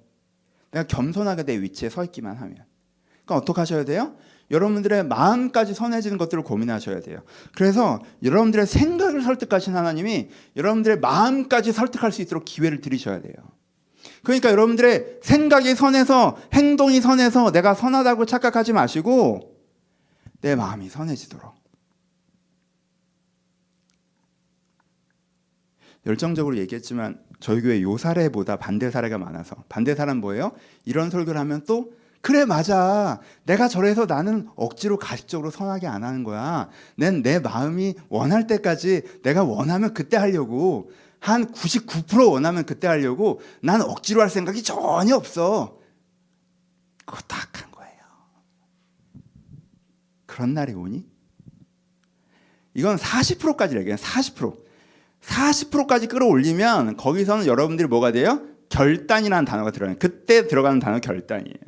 [0.71, 2.57] 내가 겸손하게 내 위치에 서 있기만 하면.
[3.25, 4.15] 그럼 어떻게 하셔야 돼요?
[4.51, 7.21] 여러분들의 마음까지 선해지는 것들을 고민하셔야 돼요.
[7.55, 13.35] 그래서 여러분들의 생각을 설득하신 하나님이 여러분들의 마음까지 설득할 수 있도록 기회를 드리셔야 돼요.
[14.23, 19.58] 그러니까 여러분들의 생각이 선해서 행동이 선해서 내가 선하다고 착각하지 마시고
[20.41, 21.53] 내 마음이 선해지도록.
[26.05, 29.55] 열정적으로 얘기했지만 저희 교회 요 사례보다 반대 사례가 많아서.
[29.69, 30.51] 반대 사람 뭐예요?
[30.85, 33.19] 이런 설교를 하면 또 그래 맞아.
[33.45, 36.69] 내가 저래서 나는 억지로 가식적으로 선하게 안 하는 거야.
[36.97, 40.91] 난 내 마음이 원할 때까지 내가 원하면 그때 하려고.
[41.19, 43.41] 한 99% 원하면 그때 하려고.
[43.61, 45.77] 난 억지로 할 생각이 전혀 없어.
[47.05, 47.68] 그거 거예요
[50.39, 51.03] 그런 날이 오니?
[52.73, 54.57] 이건 40%까지 얘기해요 40%
[55.21, 58.41] 40%까지 끌어올리면 거기서는 여러분들이 뭐가 돼요?
[58.69, 59.97] 결단이라는 단어가 들어가요.
[59.99, 61.59] 그때 들어가는 단어 결단이에요.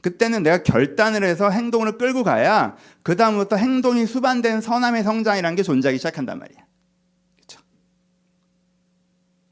[0.00, 5.98] 그때는 내가 결단을 해서 행동을 끌고 가야 그 다음부터 행동이 수반된 선함의 성장이라는 게 존재하기
[5.98, 6.66] 시작한단 말이야.
[7.36, 7.60] 그렇죠?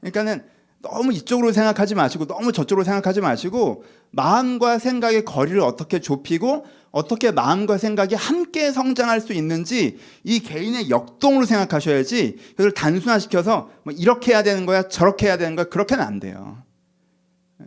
[0.01, 0.43] 그러니까는
[0.83, 7.77] 너무 이쪽으로 생각하지 마시고 너무 저쪽으로 생각하지 마시고 마음과 생각의 거리를 어떻게 좁히고 어떻게 마음과
[7.77, 14.65] 생각이 함께 성장할 수 있는지 이 개인의 역동으로 생각하셔야지 그걸 단순화시켜서 뭐 이렇게 해야 되는
[14.65, 16.61] 거야 저렇게 해야 되는 거야 그렇게는 안 돼요.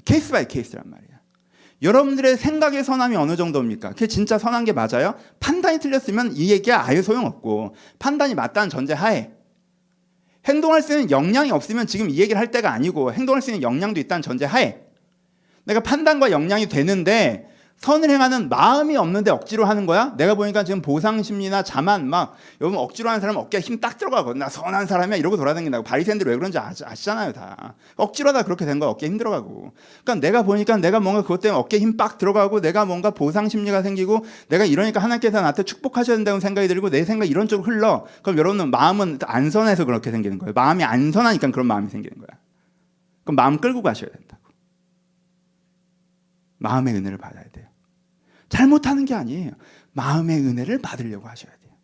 [0.04, 1.06] case by case란 말이야.
[1.82, 3.90] 여러분들의 생각의 선함이 어느 정도입니까?
[3.90, 5.14] 그게 진짜 선한 게 맞아요?
[5.40, 9.35] 판단이 틀렸으면 이 얘기가 아예 소용없고 판단이 맞다는 전제 하에
[10.46, 14.00] 행동할 수 있는 역량이 없으면 지금 이 얘기를 할 때가 아니고 행동할 수 있는 역량도
[14.00, 14.80] 있다는 전제 하에
[15.64, 17.48] 내가 판단과 역량이 되는데
[17.78, 20.14] 선을 행하는 마음이 없는데 억지로 하는 거야?
[20.16, 24.38] 내가 보니까 지금 보상심리나 자만 막 여러분 억지로 하는 사람은 어깨에 힘 딱 들어가거든.
[24.38, 27.74] 나 선한 사람이야 이러고 돌아다닌다고 바리새인들이 왜 그런지 아시, 아시잖아요 다.
[27.96, 29.72] 억지로 하다 그렇게 된 거야 어깨에 힘 들어가고.
[30.02, 34.64] 그러니까 내가 보니까 내가 뭔가 그것 때문에 어깨에 힘빡 들어가고 내가 뭔가 보상심리가 생기고 내가
[34.64, 38.06] 이러니까 하나님께서 나한테 축복하셔야 된다는 생각이 들고 내 생각이 이런 쪽으로 흘러.
[38.22, 40.54] 그럼 여러분은 마음은 안 선해서 그렇게 생기는 거예요.
[40.54, 42.38] 마음이 안 선하니까 그런 마음이 생기는 거야.
[43.24, 44.35] 그럼 마음 끌고 가셔야 된다고.
[46.58, 47.68] 마음의 은혜를 받아야 돼요.
[48.48, 49.52] 잘못하는 게 아니에요.
[49.92, 51.74] 마음의 은혜를 받으려고 하셔야 돼요.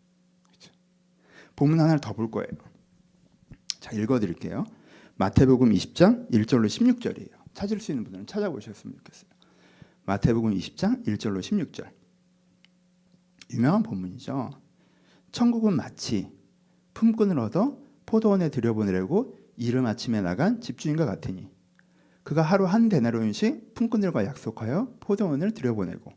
[0.43, 0.71] 그렇죠?
[1.55, 2.47] 본문 하나를 더 볼 거예요.
[3.79, 4.65] 자, 읽어 드릴게요.
[5.15, 7.31] 마태복음 20장 1절로 16절이에요.
[7.53, 9.29] 찾을 수 있는 분들은 찾아보셨으면 좋겠어요.
[10.05, 11.91] 마태복음 20장 1절로 16절.
[13.51, 14.49] 유명한 본문이죠.
[15.31, 16.31] 천국은 마치
[16.93, 21.49] 품꾼을 얻어 포도원에 들여보내려고 이른 아침에 나간 집주인과 같으니
[22.23, 26.11] 그가 하루 한 데나리온씩 품꾼들과 약속하여 포도원을 들여보내고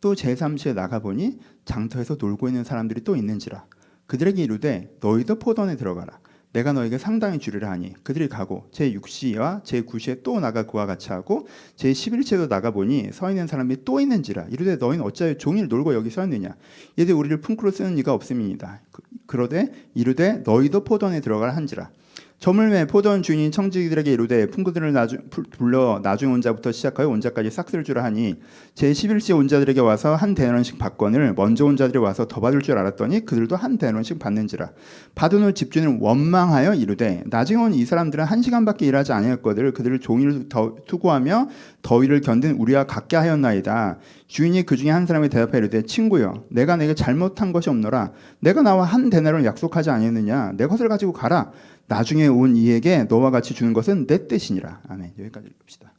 [0.00, 3.64] 또 제3시에 나가보니 장터에서 놀고 있는 사람들이 또 있는지라
[4.06, 6.20] 그들에게 이르되 너희도 포도원에 들어가라.
[6.54, 12.48] 내가 너에게 상당히 주리라 하니 그들이 가고 제6시와 제9시에 또 나가 그와 같이 하고 제11시에도
[12.48, 16.56] 나가보니 서 있는 사람이 또 있는지라 이르되 너희는 어찌하여 종일 놀고 여기 서 있느냐?
[16.96, 18.80] 이르되 우리를 품꾸로 쓰는 이가 없음이니이다.
[18.92, 21.90] 그- 그러되 이르되 너희도 포도원에 들어가라 한지라
[22.38, 27.50] 저물매 포도원 주인이 청지기들에게 이르되 품꾼들을 나중, 불- 불러 나중 온 자부터 시작하여 온 자까지
[27.50, 28.36] 싹쓸 줄 하니
[28.76, 32.78] 제 11시에 온 자들에게 와서 한 대너런씩 받건을 먼저 온 자들이 와서 더 받을 줄
[32.78, 34.70] 알았더니 그들도 한 대너런씩 받는지라.
[35.16, 40.76] 받은 후 집주인은 원망하여 이르되 나중에 온이 사람들은 한 시간밖에 일하지 아니했거늘 그들을 종일 더
[40.86, 41.48] 투고하며
[41.82, 43.98] 더위를 견딘 우리와 같게 하였나이다.
[44.28, 48.12] 주인이 그 중에 한 사람이 대답하여 이르되 친구여 내가 내게 잘못한 것이 없노라.
[48.38, 50.52] 내가 나와 한 대나를 약속하지 아니했느냐?
[50.56, 51.50] 내 것을 가지고 가라
[51.88, 55.92] 나중에 온 이에게 너와 같이 주는 것은 내 뜻이니라 아멘 여기까지 읽읍시다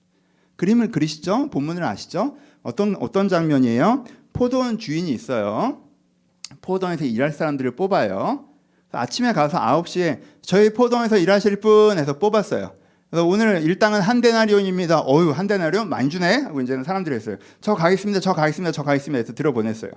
[0.56, 5.82] 그림을 그리시죠 본문을 아시죠 어떤 어떤 장면이에요 포도원 주인이 있어요
[6.62, 8.46] 포도원에서 일할 사람들을 뽑아요
[8.92, 15.00] 아침에 가서 9시에 저희 포도원에서 일하실 분 해서 뽑았어요 그래서 오늘 일당은 한 데나리온입니다.
[15.00, 16.44] 어유 한 데나리온 많이 주네.
[16.44, 17.38] 하고 이제는 사람들이 했어요.
[17.60, 18.20] 저 가겠습니다.
[18.20, 18.72] 저 가겠습니다.
[18.72, 19.18] 저 가겠습니다.
[19.18, 19.92] 해서 들여보냈어요.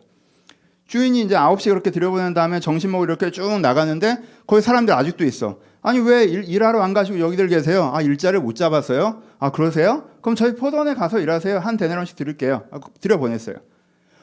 [0.87, 5.59] 주인이 이제 9시 그렇게 들여보낸 다음에 점심 먹으러 이렇게 쭉 나가는데 거기 사람들 아직도 있어.
[5.83, 7.91] 아니 왜 일, 일하러 안 가시고 여기들 계세요?
[7.93, 9.21] 아 일자를 못 잡았어요?
[9.41, 10.09] 아 그러세요?
[10.23, 11.59] 그럼 저희 포도원에 가서 일하세요.
[11.59, 12.65] 한 데나리온씩 드릴게요.
[12.71, 13.57] 아, 들여 보냈어요.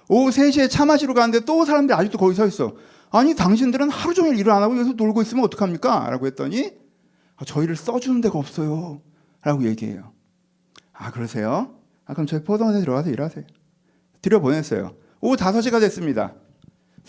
[0.08, 2.76] 오후 3시에 차 마시러 가는데 또 사람들이 아직도 거기 서 있어.
[3.12, 6.10] 아니 당신들은 하루 종일 일을 안 하고 여기서 놀고 있으면 어떡합니까?
[6.10, 6.72] 라고 했더니
[7.36, 9.02] 아, 저희를 써주는 데가 없어요.
[9.44, 10.14] 라고 얘기해요.
[10.94, 11.76] 아 그러세요?
[12.06, 13.44] 아 그럼 저희 포도원에 들어가서 일하세요.
[14.22, 14.96] 들여 보냈어요.
[15.20, 16.34] 오후 5시가 됐습니다.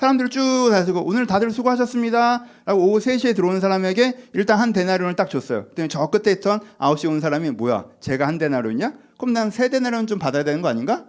[0.01, 2.45] 사람들 쭉 다니고 오늘 다들 수고하셨습니다.
[2.65, 5.65] 라고 오후 3시에 들어오는 사람에게 일단 한 데나리온을 딱 줬어요.
[5.65, 7.85] 그랬더니 저 끝에 있던 9시에 온 사람이 뭐야?
[8.01, 8.95] 제가 한 데나리온이냐?
[9.19, 11.05] 그럼 난 세 데나리온 좀 받아야 되는 거 아닌가?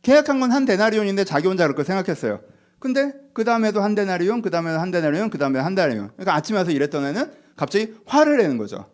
[0.00, 2.40] 계약한 건 한 데나리온인데 자기 혼자 거 생각했어요.
[2.78, 6.08] 근데 그 다음에도 한 데나리온, 그 다음에도 한 데나리온, 그 다음에 한 데나리온.
[6.16, 8.86] 그러니까 아침에 와서 일했던 애는 갑자기 화를 내는 거죠.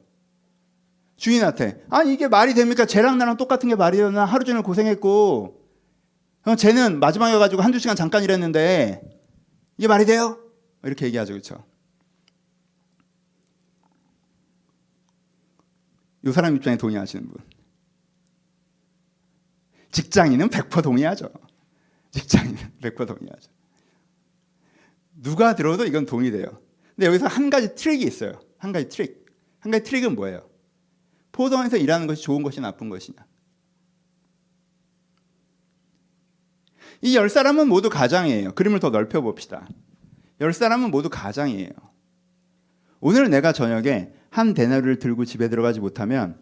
[1.16, 1.84] 주인한테.
[1.90, 2.86] 아니 이게 말이 됩니까?
[2.86, 4.10] 쟤랑 나랑 똑같은 게 말이에요.
[4.10, 5.59] 나 하루 종일 고생했고
[6.44, 9.02] 어, 쟤는 마지막에 가지고 한두 시간 잠깐 일했는데
[9.76, 10.38] 이게 말이 돼요?
[10.82, 11.32] 이렇게 얘기하죠.
[11.34, 11.64] 그렇죠?
[16.24, 17.38] 이 사람 입장에 동의하시는 분.
[19.92, 21.30] 직장인은 100% 동의하죠.
[22.10, 23.50] 직장인은 100% 동의하죠.
[25.14, 26.60] 누가 들어도 이건 동의돼요.
[26.94, 28.40] 근데 여기서 한 가지 트릭이 있어요.
[28.58, 29.26] 한 가지 트릭.
[29.58, 30.48] 한 가지 트릭은 뭐예요?
[31.32, 33.29] 포도원에서 일하는 것이 좋은 것이 나쁜 것이냐?
[37.02, 38.52] 이 열 사람은 모두 가장이에요.
[38.52, 39.66] 그림을 더 넓혀 봅시다.
[40.40, 41.70] 열 사람은 모두 가장이에요.
[43.00, 46.38] 오늘 내가 저녁에 한 데나리를 들고 집에 들어가지 못하면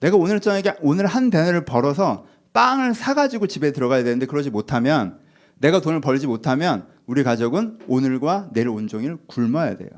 [0.00, 5.20] 내가 오늘 저녁에 오늘 한 데나리를 벌어서 빵을 사가지고 집에 들어가야 되는데 그러지 못하면
[5.58, 9.90] 내가 돈을 벌지 못하면 우리 가족은 오늘과 내일 온종일 굶어야 돼요.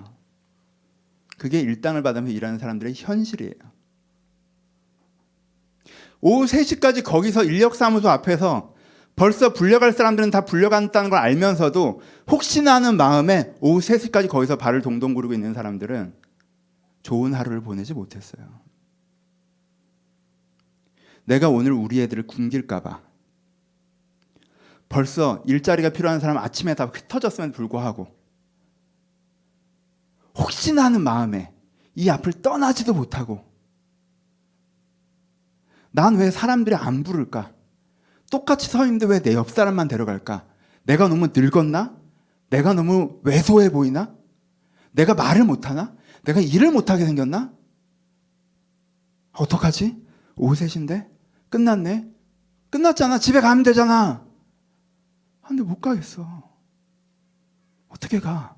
[1.36, 3.54] 그게 일당을 받으면서 일하는 사람들의 현실이에요.
[6.20, 8.74] 오후 3시까지 거기서 인력사무소 앞에서
[9.18, 12.00] 벌써 불려갈 사람들은 다 불려간다는 걸 알면서도
[12.31, 16.14] 혹시나 하는 마음에 오후 3시까지 거기서 발을 동동 구르고 있는 사람들은
[17.02, 18.61] 좋은 하루를 보내지 못했어요.
[21.24, 23.02] 내가 오늘 우리 애들을 굶길까봐
[24.88, 28.07] 벌써 일자리가 필요한 사람 아침에 다 흩어졌음에도 불구하고
[30.37, 31.52] 혹시나 하는 마음에
[31.96, 33.44] 이 앞을 떠나지도 못하고
[35.90, 37.58] 난 왜 사람들이 안 부를까?
[38.30, 40.46] 똑같이 서 있는데 왜 내 옆 사람만 데려갈까?
[40.84, 41.96] 내가 너무 늙었나?
[42.50, 44.14] 내가 너무 왜소해 보이나?
[44.92, 45.94] 내가 말을 못하나?
[46.24, 47.52] 내가 일을 못하게 생겼나?
[49.32, 50.02] 어떡하지?
[50.36, 51.08] 오후 3시인데?
[51.50, 52.10] 끝났네?
[52.70, 53.18] 끝났잖아.
[53.18, 54.26] 집에 가면 되잖아.
[55.42, 56.48] 아, 근데 못 가겠어.
[57.88, 58.56] 어떻게 가?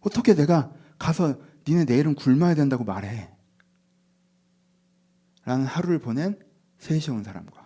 [0.00, 3.30] 어떻게 내가 가서 니네 내일은 굶어야 된다고 말해?
[5.44, 6.38] 라는 하루를 보낸
[6.78, 7.59] 셋이 온 사람과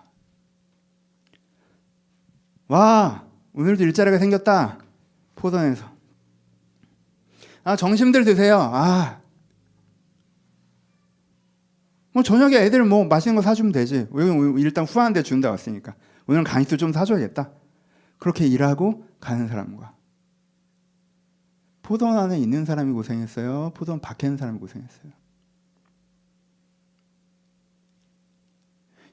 [2.68, 4.78] 와 오늘도 일자리가 생겼다.
[5.36, 5.92] 포도원에서.
[7.64, 8.58] 아 점심들 드세요.
[8.60, 9.24] 아
[12.14, 14.06] 뭐 저녁에 애들 뭐 맛있는 거 사주면 되지.
[14.14, 15.96] 여기 일단 후한데 준다 왔으니까.
[16.28, 17.50] 오늘은 간식도 좀 사줘야겠다.
[18.18, 19.94] 그렇게 일하고 가는 사람과.
[21.82, 23.72] 포도원 안에 있는 사람이 고생했어요.
[23.74, 25.12] 포도원 밖에 있는 사람이 고생했어요.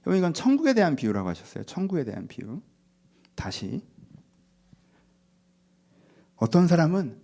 [0.06, 1.64] 여러분 이건 천국에 대한 비유라고 하셨어요.
[1.64, 2.62] 천국에 대한 비유.
[3.42, 3.82] 다시
[6.36, 7.20] 어떤 사람은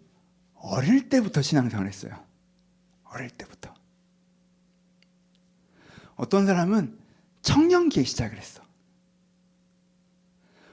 [0.56, 2.25] 어릴 때부터 신앙생활을 했어요.
[3.03, 3.71] 어릴 때부터.
[6.15, 6.97] 어떤 사람은
[7.43, 8.63] 청년기에 시작을 했어.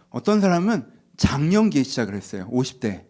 [0.08, 2.48] 어떤 사람은 장년기에 시작을 했어요.
[2.48, 3.06] 50대.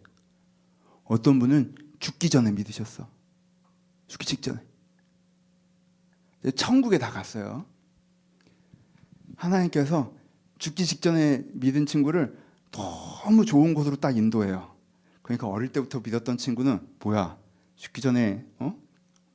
[1.05, 3.09] 어떤 분은 죽기 전에 믿으셨어.
[4.07, 4.59] 죽기 직전에.
[6.57, 7.65] 천국에 다 갔어요.
[9.37, 10.24] 하나님께서
[10.57, 12.37] 죽기 직전에 믿은 친구를
[12.71, 14.73] 너무 좋은 곳으로 딱 인도해요.
[15.21, 17.37] 그러니까 어릴 때부터 믿었던 친구는 뭐야
[17.75, 18.75] 죽기 전에 어?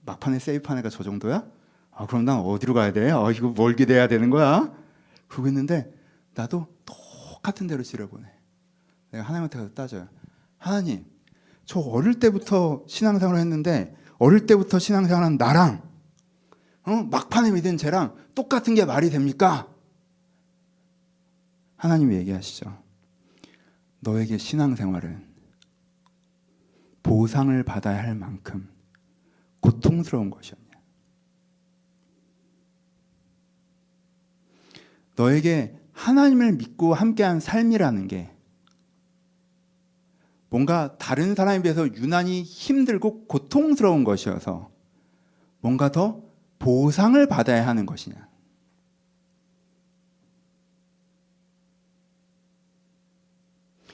[0.04, 1.44] 막판에 세이프한 애가 저 정도야?
[1.92, 3.10] 아 그럼 난 어디로 가야 돼?
[3.10, 4.72] 아 이거 뭘 기대해야 되는 거야?
[5.28, 5.92] 그러고 있는데
[6.34, 8.24] 나도 똑같은 대로 지려보내.
[9.10, 10.08] 내가 하나님한테 가서 따져요.
[10.58, 11.04] 하나님,
[11.64, 15.82] 저 어릴 때부터 신앙생활을 했는데 어릴 때부터 신앙생활한 나랑
[16.84, 16.90] 어?
[17.10, 19.69] 막판에 믿은 쟤랑 똑같은 게 말이 됩니까?
[21.80, 22.76] 하나님이 얘기하시죠.
[24.00, 25.26] 너에게 신앙생활은
[27.02, 28.68] 보상을 받아야 할 만큼
[29.60, 30.68] 고통스러운 것이었냐.
[35.16, 38.30] 너에게 하나님을 믿고 함께한 삶이라는 게
[40.50, 44.70] 뭔가 다른 사람에 비해서 유난히 힘들고 고통스러운 것이어서
[45.60, 46.22] 뭔가 더
[46.58, 48.29] 보상을 받아야 하는 것이냐.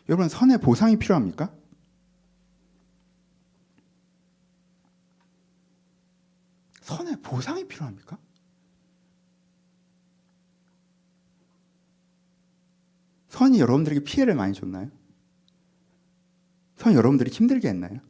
[0.09, 1.53] 여러분 선의 보상이 필요합니까?
[6.81, 8.19] 선의 보상이 필요합니까?
[13.29, 14.90] 선이 여러분들에게 피해를 많이 줬나요?
[16.77, 18.01] 선 여러분들이 힘들게 했나요?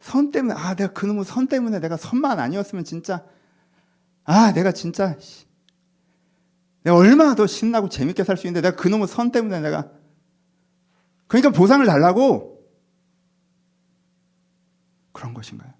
[0.00, 3.24] 선 때문에 아 내가 그놈의 선 때문에 내가 선만 아니었으면 진짜
[4.24, 5.16] 아 내가 진짜
[6.82, 9.90] 내가 얼마나 더 신나고 재밌게 살 수 있는데 내가 그놈의 선 때문에 내가
[11.28, 12.56] 그러니까 보상을 달라고
[15.12, 15.72] 그런 것인가요?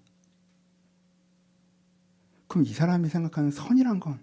[2.47, 4.19] 그럼 이 사람이 생각하는 선이란 건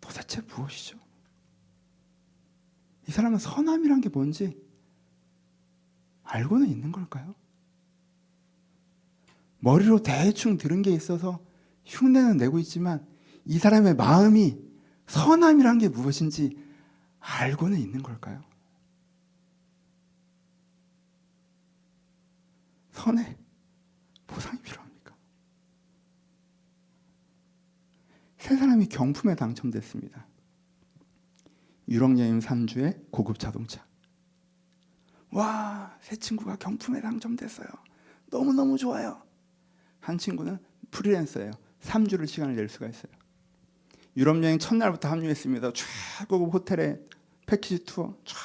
[0.00, 0.98] 도대체 무엇이죠?
[3.08, 4.60] 이 사람은 선함이란 게 뭔지
[6.22, 7.34] 알고는 있는 걸까요?
[9.58, 11.44] 머리로 대충 들은 게 있어서
[11.84, 13.06] 흉내는 내고 있지만
[13.44, 14.58] 이 사람의 마음이
[15.06, 16.56] 선함이란 게 무엇인지
[17.18, 18.42] 알고는 있는 걸까요?
[23.00, 23.38] 선에
[24.26, 25.16] 보상이 필요합니까?
[28.36, 30.26] 세 사람이 경품에 당첨됐습니다.
[31.88, 33.84] 유럽 여행 3주의 고급 자동차.
[35.30, 37.68] 와, 새 친구가 경품에 당첨됐어요.
[38.26, 39.22] 너무너무 좋아요.
[40.00, 40.58] 한 친구는
[40.90, 41.52] 프리랜서예요.
[41.80, 43.12] 3주를 시간을 낼 수가 있어요.
[44.16, 45.72] 유럽 여행 첫날부터 합류했습니다.
[45.72, 47.00] 최고급 호텔에
[47.46, 48.36] 패키지 투어 쫙.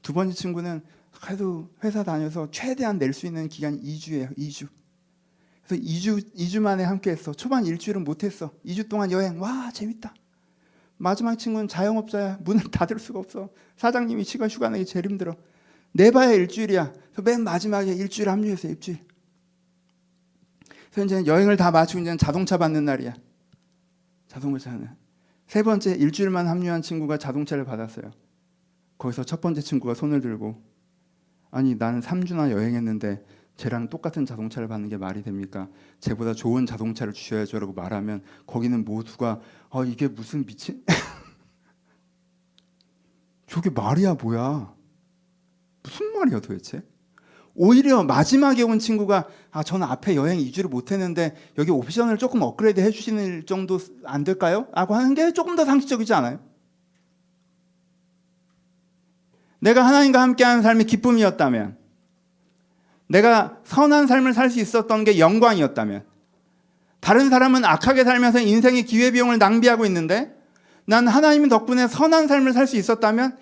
[0.00, 0.82] 두 번째 친구는
[1.20, 4.36] 그래도 회사 다녀서 최대한 낼 수 있는 기간이 2주예요.
[4.36, 4.68] 2주.
[5.66, 7.32] 그래서 2주 2주 만에 함께 했어.
[7.32, 8.52] 초반 일주일은 못 했어.
[8.64, 9.40] 2주 동안 여행.
[9.40, 10.14] 와, 재밌다.
[10.96, 12.38] 마지막 친구는 자영업자야.
[12.42, 13.50] 문을 닫을 수가 없어.
[13.76, 15.36] 사장님이 시간 휴가 내기 제일 힘들어.
[15.92, 16.92] 내봐야 일주일이야.
[16.92, 18.72] 그래서 맨 마지막에 일주일 합류했어요.
[18.72, 18.98] 일주일.
[20.92, 23.14] 그래서 이제 여행을 다 마치고 이제 자동차 받는 날이야.
[24.28, 24.88] 자동차는
[25.46, 28.10] 세 번째 일주일만 합류한 친구가 자동차를 받았어요.
[28.98, 30.62] 거기서 첫 번째 친구가 손을 들고
[31.50, 33.24] 아니 나는 3주나 여행했는데
[33.56, 35.68] 쟤랑 똑같은 자동차를 받는 게 말이 됩니까?
[36.00, 40.84] 쟤보다 좋은 자동차를 주셔야죠라고 말하면 거기는 모두가 아 이게 무슨 미친
[43.48, 44.72] 저게 말이야 뭐야
[45.82, 46.82] 무슨 말이야 도대체?
[47.54, 53.46] 오히려 마지막에 온 친구가 아 저는 앞에 여행 2주를 못했는데 여기 옵션을 조금 업그레이드 해주시는
[53.46, 54.68] 정도 안 될까요?
[54.72, 56.38] 라고 하는 게 조금 더 상식적이지 않아요?
[59.60, 61.76] 내가 하나님과 함께하는 삶이 기쁨이었다면
[63.08, 66.06] 내가 선한 삶을 살 수 있었던 게 영광이었다면
[67.00, 70.36] 다른 사람은 악하게 살면서 인생의 기회비용을 낭비하고 있는데
[70.84, 73.38] 난 하나님 덕분에 선한 삶을 살 수 있었다면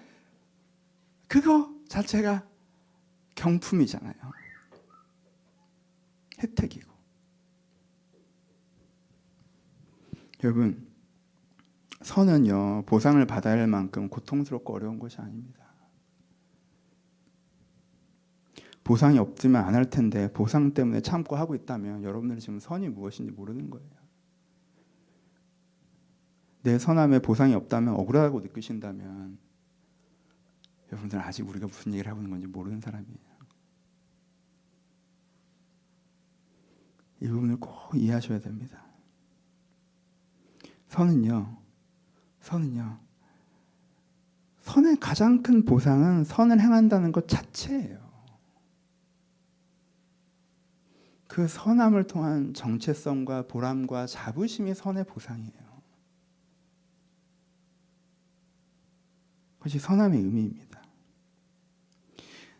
[1.28, 2.44] 그거 자체가
[3.34, 4.14] 경품이잖아요.
[6.38, 6.92] 혜택이고.
[10.44, 10.86] 여러분,
[12.02, 15.65] 선은요, 보상을 받아야 할 만큼 고통스럽고 어려운 것이 아닙니다.
[18.86, 23.88] 보상이 없으면 안할 텐데 보상 때문에 참고 하고 있다면 여러분들은 지금 선이 무엇인지 모르는 거예요.
[26.62, 29.38] 내 선함에 보상이 없다면 억울하다고 느끼신다면
[30.92, 33.18] 여러분들 아직 우리가 무슨 얘기를 하고 있는 건지 모르는 사람이에요.
[37.22, 38.84] 이 부분을 꼭 이해하셔야 됩니다.
[40.86, 41.58] 선은요,
[42.38, 43.00] 선은요,
[44.60, 48.05] 선의 가장 큰 보상은 선을 행한다는 것 자체예요.
[51.36, 55.52] 그 선함을 통한 정체성과 보람과 자부심이 선의 보상이에요.
[59.58, 60.80] 그것이 선함의 의미입니다.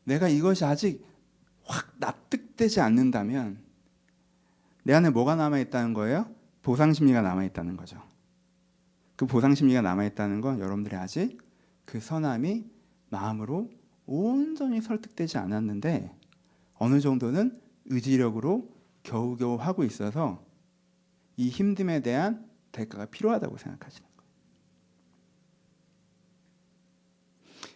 [0.04, 1.02] 내가 이것이 아직
[1.64, 3.64] 확 납득되지 않는다면
[4.82, 6.30] 내 안에 뭐가 남아 있다는 거예요?
[6.60, 8.02] 보상 심리가 남아 있다는 거죠.
[9.16, 11.38] 그 보상 심리가 남아 있다는 건 여러분들이 아직
[11.86, 12.66] 그 선함이
[13.08, 13.70] 마음으로
[14.04, 16.14] 온전히 설득되지 않았는데
[16.74, 18.68] 어느 정도는 의지력으로
[19.02, 20.44] 겨우겨우 하고 있어서
[21.36, 24.30] 이 힘듦에 대한 대가가 필요하다고 생각하시는 거예요.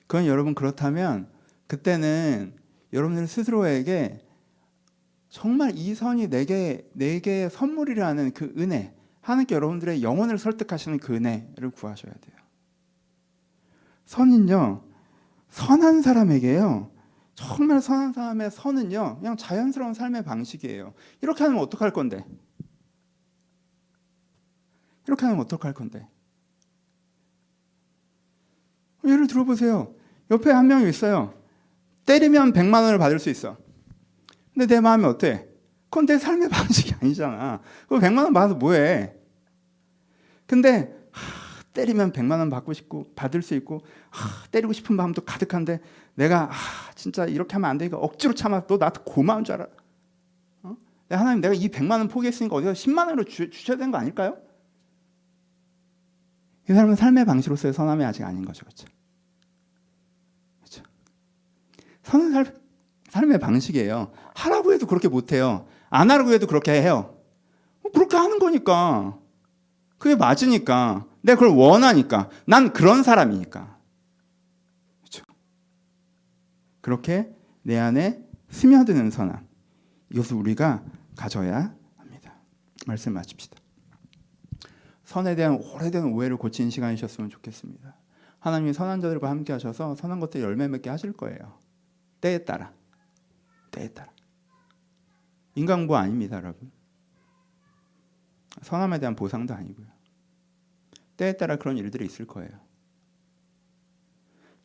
[0.07, 1.29] 그건 여러분 그렇다면
[1.67, 2.55] 그때는
[2.93, 4.27] 여러분들 스스로에게
[5.29, 12.13] 정말 이 선이 내게 내게 선물이라는 그 은혜, 하나님께 여러분들의 영혼을 설득하시는 그 은혜를 구하셔야
[12.13, 12.37] 돼요.
[14.07, 14.83] 선은요,
[15.51, 16.91] 선한 사람에게요,
[17.41, 20.93] 정말 선한 사람의 선은요, 그냥 자연스러운 삶의 방식이에요.
[21.23, 22.23] 이렇게 하면 어떡할 건데?
[25.07, 26.07] 이렇게 하면 어떡할 건데?
[29.05, 29.95] 예를 들어보세요.
[30.31, 31.35] 옆에 한 명이 있어요.
[32.05, 33.57] 때리면 100만 원을 받을 수 있어.
[34.53, 35.49] 근데 내 마음이 어때?
[35.85, 37.63] 그건 내 삶의 방식이 아니잖아.
[37.89, 39.15] 그 100만 원 받아서 뭐해?
[40.47, 43.81] 근데 하, 때리면 100만 원 받고 싶고 받을 수 있고
[44.11, 45.81] 하, 때리고 싶은 마음도 가득한데
[46.15, 48.67] 내가 하, 진짜 이렇게 하면 안 되니까 억지로 참아.
[48.67, 49.67] 너 나한테 고마운 줄 알아?
[50.63, 50.77] 어?
[51.11, 54.39] 하나님 내가 이 100만 원 포기했으니까 어디서 10만 원으로 주, 주셔야 되는 거 아닐까요?
[56.69, 58.87] 이 사람은 삶의 방식으로서의 선함이 아직 아닌 거죠, 그렇죠?
[60.61, 60.83] 그렇죠?
[62.05, 62.45] 선은 삶,
[63.11, 64.13] 삶의 방식이에요.
[64.35, 65.67] 하라고 해도 그렇게 못해요.
[65.89, 67.19] 안 하라고 해도 그렇게 해요.
[67.83, 69.19] 뭐 그렇게 하는 거니까.
[69.99, 71.07] 그게 맞으니까.
[71.23, 72.31] 내가 그걸 원하니까.
[72.47, 73.77] 난 그런 사람이니까.
[75.01, 75.25] 그렇죠?
[76.81, 79.47] 그렇게 내 안에 스며드는 선함.
[80.11, 80.85] 이것을 우리가
[81.17, 82.35] 가져야 합니다.
[82.87, 83.59] 말씀 마칩시다.
[85.05, 87.97] 선에 대한 오래된 오해를 고치는 시간이셨으면 좋겠습니다.
[88.39, 91.59] 하나님이 선한 자들과 함께 하셔서 선한 것들 열매 맺게 하실 거예요.
[92.21, 92.73] 때에 따라.
[93.71, 94.11] 때에 따라.
[95.55, 96.71] 인간부 아닙니다, 여러분.
[98.63, 99.87] 선함에 대한 보상도 아니고요.
[101.17, 102.51] 때에 따라 그런 일들이 있을 거예요.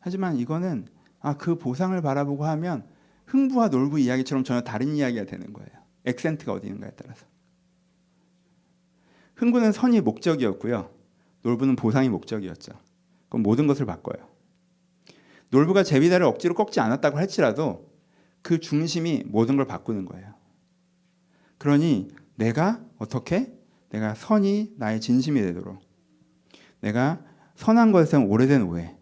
[0.00, 0.86] 하지만 이거는
[1.26, 2.86] 아, 그 보상을 바라보고 하면
[3.26, 5.68] 흥부와 놀부 이야기처럼 전혀 다른 이야기가 되는 거예요.
[6.04, 7.26] 액센트가 어디 있는가에 따라서.
[9.34, 10.88] 흥부는 선이 목적이었고요.
[11.42, 12.74] 놀부는 보상이 목적이었죠.
[13.28, 14.24] 그럼 모든 것을 바꿔요.
[15.50, 17.90] 놀부가 제비다를 억지로 꺾지 않았다고 할지라도
[18.40, 20.32] 그 중심이 모든 걸 바꾸는 거예요.
[21.58, 22.06] 그러니
[22.36, 23.52] 내가 어떻게
[23.88, 25.80] 내가 선이 나의 진심이 되도록
[26.82, 27.20] 내가
[27.56, 28.96] 선한 것에는 오래된 오해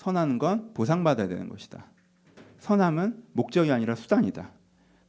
[0.00, 1.84] 선하는 건 보상받아야 되는 것이다.
[2.58, 4.50] 선함은 목적이 아니라 수단이다.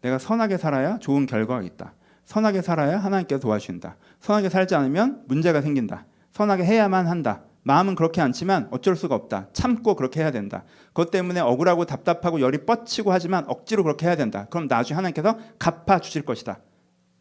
[0.01, 1.93] 내가 선하게 살아야 좋은 결과가 있다.
[2.25, 3.95] 선하게 살아야 하나님께서 도와주신다.
[4.19, 6.05] 선하게 살지 않으면 문제가 생긴다.
[6.33, 7.43] 선하게 해야만 한다.
[7.63, 9.47] 마음은 그렇게 않지만 어쩔 수가 없다.
[9.53, 10.65] 참고 그렇게 해야 된다.
[10.87, 14.47] 그것 때문에 억울하고 답답하고 열이 뻗치고 하지만 억지로 그렇게 해야 된다.
[14.49, 16.59] 그럼 나중에 하나님께서 갚아 주실 것이다.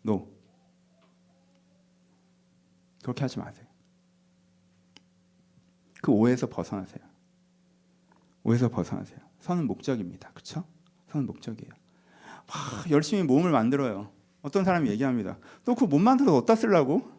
[0.02, 0.28] 노.
[3.02, 3.64] 그렇게 하지 마세요.
[6.02, 7.09] 그 오해에서 벗어나세요.
[8.42, 9.18] 오해에서 벗어나세요.
[9.40, 10.30] 선은 목적입니다.
[10.30, 10.64] 그렇죠?
[11.08, 11.70] 선은 목적이에요.
[12.48, 14.10] 와, 열심히 몸을 만들어요.
[14.42, 15.38] 어떤 사람이 얘기합니다.
[15.64, 17.10] 너 그거 못 만들어서 어디다 쓰려고?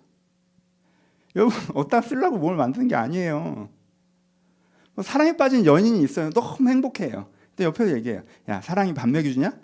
[1.35, 3.69] 여러분 어디다 쓰려고 몸을 만드는 게 아니에요.
[4.93, 6.29] 뭐 사랑에 빠진 연인이 있어요.
[6.31, 7.29] 너무 행복해요.
[7.49, 8.23] 근데 옆에서 얘기해요.
[8.49, 9.57] 야 사랑이 밥 먹여주냐?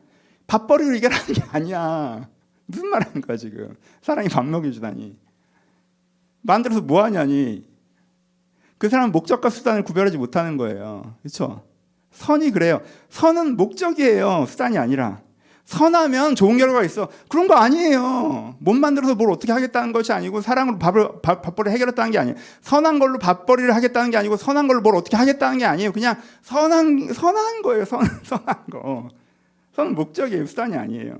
[0.46, 2.30] 밥 버리고 이겨라는 게 아니야.
[2.66, 3.76] 무슨 말 하는 거야 지금.
[4.02, 5.18] 사랑이 밥 먹여주다니.
[6.42, 7.66] 만들어서 뭐 하냐니.
[8.78, 11.16] 그 사람은 목적과 수단을 구별하지 못하는 거예요.
[11.22, 11.64] 그렇죠?
[12.12, 12.82] 선이 그래요.
[13.10, 14.46] 선은 목적이에요.
[14.48, 15.22] 수단이 아니라.
[15.66, 17.10] 선하면 좋은 결과가 있어.
[17.28, 18.56] 그런 거 아니에요.
[18.60, 22.38] 못 만들어서 뭘 어떻게 하겠다는 것이 아니고 사랑으로 밥을 밥, 밥벌이를 해결했다는 게 아니에요.
[22.62, 25.92] 선한 걸로 밥벌이를 하겠다는 게 아니고 선한 걸로 뭘 어떻게 하겠다는 게 아니에요.
[25.92, 27.84] 그냥 선한 선한 거예요.
[27.84, 29.10] 선 선한 거.
[29.76, 30.46] 선은 목적이에요.
[30.46, 31.16] 수단이 아니에요.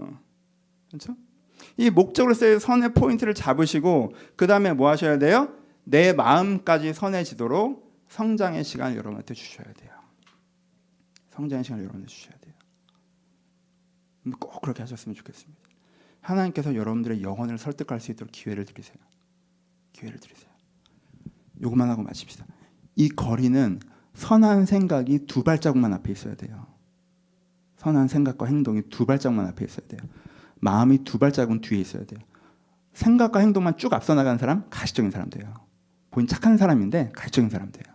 [0.88, 1.16] 그렇죠?
[1.76, 5.50] 이 목적으로서의 선의 포인트를 잡으시고 그 다음에 뭐 하셔야 돼요?
[5.90, 9.92] 내 마음까지 선해지도록 성장의 시간을 여러분한테 주셔야 돼요.
[11.30, 12.54] 성장의 시간을 여러분한테 주셔야 돼요.
[14.38, 15.62] 꼭 그렇게 하셨으면 좋겠습니다.
[16.20, 18.98] 하나님께서 여러분들의 영혼을 설득할 수 있도록 기회를 드리세요.
[19.94, 20.50] 기회를 드리세요.
[21.62, 22.46] 요것만 하고 마칩시다.
[22.98, 23.80] 이 거리는
[24.14, 26.68] 선한 생각이 두 발자국만 앞에 있어야 돼요.
[27.78, 30.02] 선한 생각과 행동이 두 발자국만 앞에 있어야 돼요.
[30.60, 32.20] 마음이 두 발자국 뒤에 있어야 돼요.
[32.92, 35.67] 생각과 행동만 쭉 앞서 나가는 사람 가시적인 사람 돼요.
[36.18, 37.86] 본인 착한 사람인데 가시적인 사람 돼요.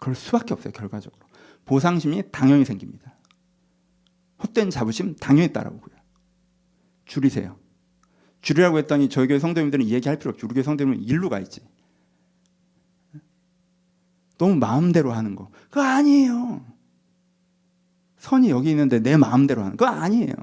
[0.00, 0.72] 그럴 수밖에 없어요.
[0.72, 1.22] 결과적으로
[1.64, 3.14] 보상심이 당연히 생깁니다.
[4.42, 5.94] 헛된 자부심 당연히 따라오고요.
[7.04, 7.56] 줄이세요.
[8.40, 10.48] 줄이라고 했더니 저희 교회 성도님들은 얘기할 필요 없죠.
[10.48, 11.60] 우리 교회 성도님은 일로 가 있지.
[14.38, 15.48] 너무 마음대로 하는 거.
[15.70, 16.66] 그거 아니에요.
[18.18, 20.34] 선이 여기 있는데 내 마음대로 하는 거 아니에요.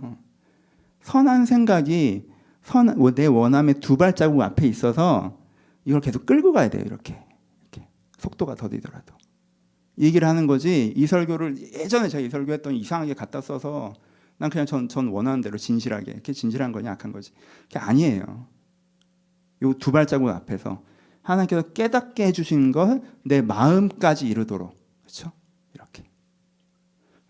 [1.01, 2.30] 선한 생각이
[2.63, 5.39] 선, 내 원함의 두 발자국 앞에 있어서
[5.90, 6.84] 이걸 계속 끌고 가야 돼요.
[6.86, 7.20] 이렇게.
[7.62, 7.88] 이렇게.
[8.20, 9.16] 속도가 더디더라도.
[9.98, 13.94] 얘기를 하는 거지 이 설교를 예전에 제가 이 설교 했더니 이상하게 갖다 써서
[14.38, 17.34] 난 그냥 전, 전 원하는 대로 진실하게 이렇게 진실한 거냐 악한 거지
[17.64, 18.48] 그게 아니에요
[19.62, 20.82] 요 두 발자국 앞에서
[21.22, 25.34] 하나님께서 깨닫게 해주신 것내 마음까지 이르도록 그렇죠
[25.74, 26.06] 이렇게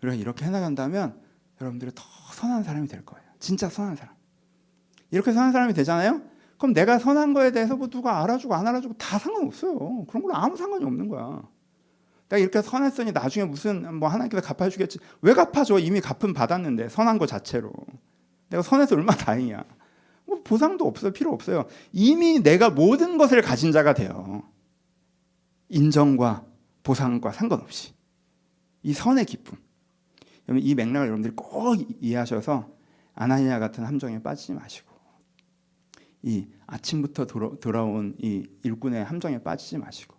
[0.02, 1.20] 우리가 이렇게 해나간다면
[1.60, 2.04] 여러분들이 더
[2.34, 4.14] 선한 사람이 될 거예요 진짜 선한 사람
[5.10, 6.22] 이렇게 선한 사람이 되잖아요
[6.60, 10.56] 그럼 내가 선한 거에 대해서 뭐 누가 알아주고 안 알아주고 다 상관없어요 그런 걸로 아무
[10.56, 11.42] 상관이 없는 거야
[12.28, 15.00] 내가 이렇게 선했으니 나중에 무슨 뭐 하나님께서 갚아주겠지.
[15.22, 15.80] 왜 갚아줘?
[15.80, 17.72] 이미 갚은 받았는데 선한 거 자체로.
[18.48, 19.64] 내가 선해서 얼마나 다행이야.
[20.26, 21.12] 뭐 보상도 없어요.
[21.12, 21.66] 필요 없어요.
[21.92, 24.44] 이미 내가 모든 것을 가진 자가 돼요.
[25.70, 26.44] 인정과
[26.84, 27.94] 보상과 상관없이.
[28.84, 29.58] 이 선의 기쁨.
[30.56, 32.68] 이 맥락을 여러분들이 꼭 이해하셔서
[33.14, 34.89] 아나니아 같은 함정에 빠지지 마시고
[36.22, 40.16] 이 아침부터 돌아, 온이 일꾼의 함정에 빠지지 마시고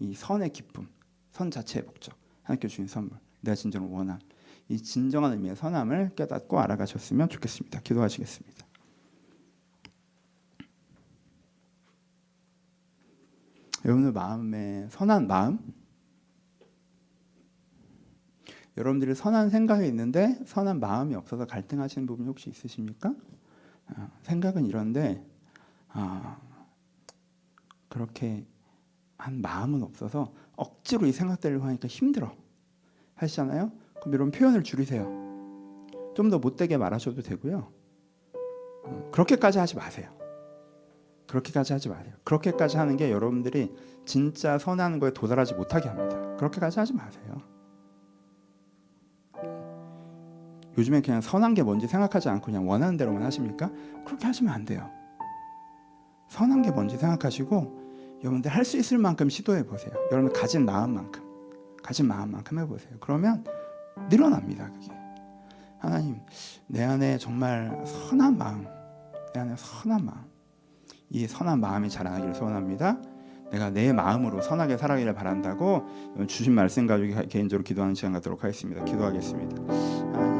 [0.00, 0.88] 이 선의 기쁨
[1.30, 4.18] 선 자체의 목적, 하나님께 주신 선물, 내가 진정으로 원함,
[4.68, 7.80] 이 진정한 의미의 선함을 깨닫고 알아가셨으면 좋겠습니다.
[7.80, 8.66] 기도하시겠습니다.
[13.84, 15.58] 여러분들 마음에 선한 마음
[18.76, 23.14] 여러분들이 선한 생각이 있는데 선한 마음이 없어서 갈등하시는 부분이 혹시 있으십니까?
[23.96, 25.24] 아, 생각은 이런데
[25.88, 26.38] 아,
[27.88, 28.44] 그렇게
[29.18, 32.34] 한 마음은 없어서 억지로 이 생각들을 하니까 힘들어
[33.14, 33.70] 하시잖아요.
[34.00, 35.22] 그럼 이런 표현을 줄이세요.
[36.14, 37.72] 좀 더 못되게 말하셔도 되고요.
[38.84, 40.10] 어, 그렇게까지 하지 마세요.
[41.26, 42.14] 그렇게까지 하지 마세요.
[42.24, 43.72] 그렇게까지 하는 게 여러분들이
[44.04, 46.36] 진짜 선한 거에 도달하지 못하게 합니다.
[46.36, 47.51] 그렇게까지 하지 마세요.
[50.78, 53.70] 요즘엔 그냥 선한 게 뭔지 생각하지 않고 그냥 원하는 대로만 하십니까?
[54.04, 54.88] 그렇게 하시면 안 돼요.
[56.28, 57.82] 선한 게 뭔지 생각하시고
[58.24, 59.92] 여러분들 할 수 있을 만큼 시도해 보세요.
[60.12, 61.22] 여러분 가진 마음만큼
[61.82, 62.94] 가진 마음만큼 해보세요.
[63.00, 63.44] 그러면
[64.08, 64.70] 늘어납니다.
[64.72, 64.88] 그게
[65.78, 66.20] 하나님
[66.68, 68.66] 내 안에 정말 선한 마음,
[69.34, 70.24] 내 안에 선한 마음,
[71.10, 72.98] 이 선한 마음이 자라나기를 소원합니다.
[73.50, 75.82] 내가 내 마음으로 선하게 살아기를 바란다고
[76.26, 78.82] 주신 말씀 가지고 개인적으로 기도하는 시간 갖도록 하겠습니다.
[78.84, 80.31] 기도하겠습니다.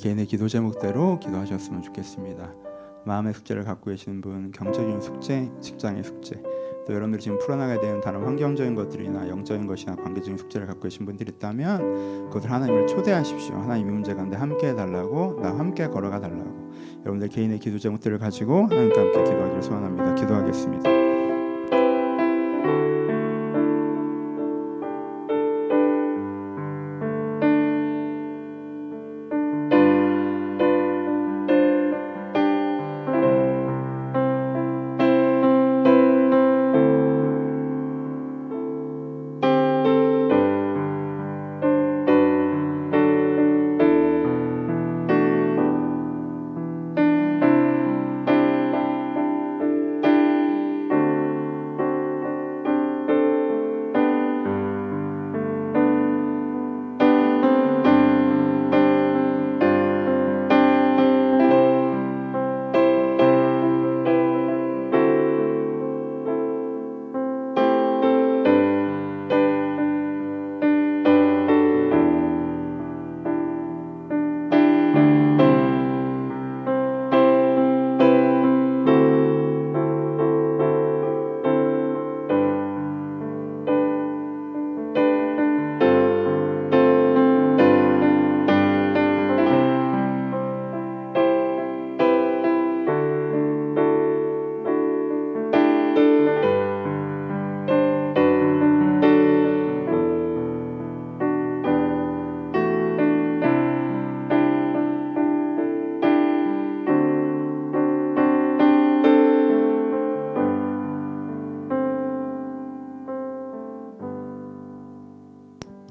[0.00, 2.54] 개인의 기도 제목대로 기도하셨으면 좋겠습니다.
[3.04, 6.42] 마음의 숙제를 갖고 계시는 분, 경제적인 숙제, 직장의 숙제,
[6.86, 11.30] 또 여러분들이 지금 풀어나가야 되는 다른 환경적인 것들이나 영적인 것이나 관계적인 숙제를 갖고 계신 분들이
[11.36, 13.56] 있다면 그것을 하나님을 초대하십시오.
[13.56, 16.70] 하나님 이 문제 가운데 함께 해달라고, 나 함께 걸어가 달라고.
[17.00, 20.14] 여러분들 개인의 기도 제목들을 가지고 하나님과 함께 기도하기를 소원합니다.
[20.14, 20.99] 기도하겠습니다.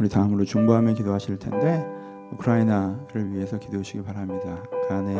[0.09, 1.85] 우리 다음으로 중보하며 기도하실 텐데
[2.31, 4.63] 우크라이나를 위해서 기도해 주시기 바랍니다.
[4.87, 5.15] 그 안에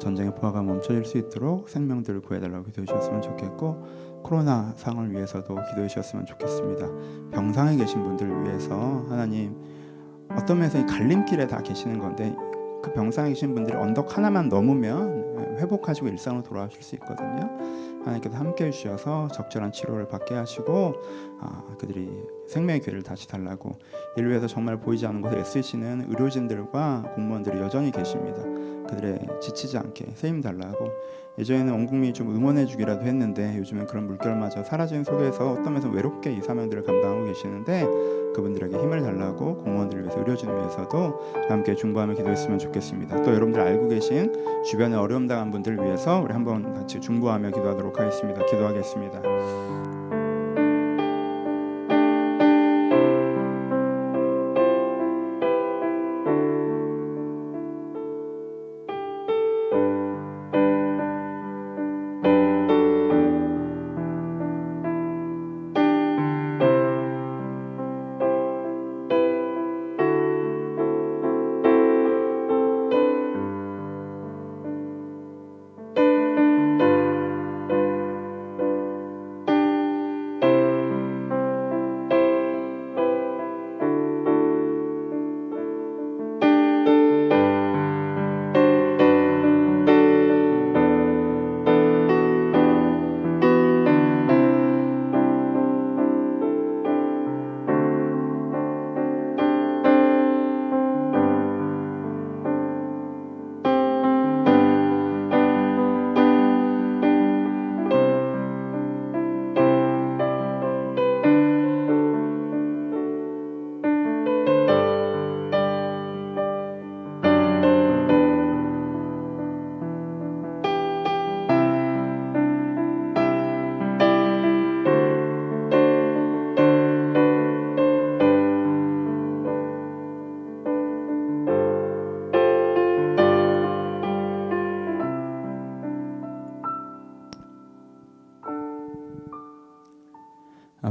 [0.00, 6.26] 전쟁의 포화가 멈춰질 수 있도록 생명들을 구해달라고 기도해 주셨으면 좋겠고 코로나 상을 위해서도 기도해 주셨으면
[6.26, 6.88] 좋겠습니다.
[7.30, 9.54] 병상에 계신 분들을 위해서 하나님
[10.32, 12.34] 어떤 면에서 이 갈림길에 다 계시는 건데
[12.82, 17.56] 그 병상에 계신 분들이 언덕 하나만 넘으면 회복하시고 일상으로 돌아오실 수 있거든요.
[18.04, 20.94] 하나님께서 함께 해주셔서 적절한 치료를 받게 하시고
[21.40, 22.10] 아, 그들이
[22.46, 23.72] 생명의 기회를 다시 달라고
[24.30, 28.42] 위해서 정말 보이지 않는 곳에 애쓰시는 의료진들과 공무원들이 여전히 계십니다.
[28.88, 30.90] 그들의 지치지 않게 세임 달라고
[31.38, 36.40] 예전에는 온 국민이 좀 응원해주기라도 했는데 요즘엔 그런 물결마저 사라진 속에서 어떤 면에서 외롭게 이
[36.40, 37.86] 사명들을 감당하고 계시는데
[38.34, 43.22] 그분들에게 힘을 달라고 공무원들을 위해서 의료진을 위해서도 함께 중보하며 기도했으면 좋겠습니다.
[43.22, 44.32] 또 여러분들 알고 계신
[44.64, 48.44] 주변에 어려움 당한 분들을 위해서 우리 한번 같이 중보하며 기도하도록 하겠습니다.
[48.46, 49.83] 기도하겠습니다.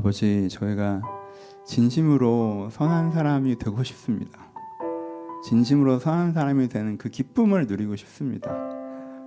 [0.03, 1.01] 아버지, 저희가
[1.65, 4.37] 진심으로 선한 사람이 되고 싶습니다.
[5.45, 8.51] 진심으로 선한 사람이 되는 그 기쁨을 누리고 싶습니다.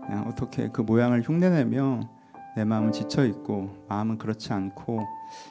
[0.05, 2.01] 그냥 어떻게 그 모양을 흉내내며
[2.57, 5.01] 내 마음은 지쳐 있고 마음은 그렇지 않고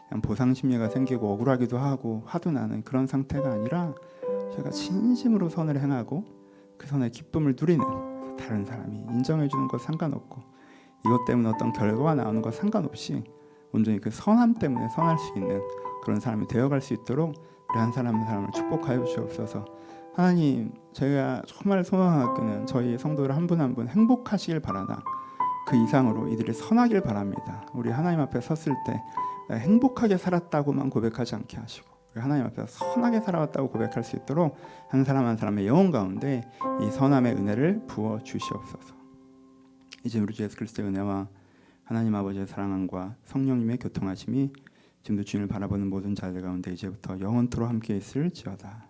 [0.10, 3.96] 그냥 보상 심리가 생기고 억울하기도 하고 화도 나는 그런 상태가 아니라
[4.54, 6.24] 저희가 진심으로 선을 행하고
[6.78, 7.84] 그 선의 기쁨을 누리는
[8.38, 10.44] 다른 사람이 인정해 주는 것 상관없고
[11.04, 13.24] 이것 때문에 어떤 결과가 나오는 것 상관없이
[13.76, 15.62] 온전히 그 선함 때문에 선할 수 있는
[16.04, 17.34] 그런 사람이 되어갈 수 있도록
[17.70, 19.66] 우리 한 사람 한 사람을 축복하여 주옵소서.
[20.14, 25.04] 하나님, 저희가 정말 소망하기는 저희 성도들 한분 한 분 행복하시길 바라나
[25.68, 27.66] 그 이상으로 이들이 선하길 바랍니다.
[27.74, 29.02] 우리 하나님 앞에 섰을 때
[29.52, 34.56] 행복하게 살았다고만 고백하지 않게 하시고 우리 하나님 앞에 선하게 살아왔다고 고백할 수 있도록
[34.90, 36.50] 한 사람 한 사람의 영혼 가운데
[36.82, 38.96] 이 선함의 은혜를 부어 주시옵소서.
[40.06, 41.28] 이제 우리 주 예수 그리스도의 은혜와
[41.86, 44.52] 하나님 아버지의 사랑함과 성령님의 교통하심이
[45.04, 48.85] 지금도 주님을 바라보는 모든 자들 가운데 이제부터 영원토록 함께 있을 지어다.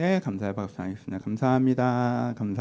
[0.00, 1.22] 주님께 감사의 박수 하겠습니다.
[1.22, 2.34] 감사합니다.
[2.36, 2.58] 감사.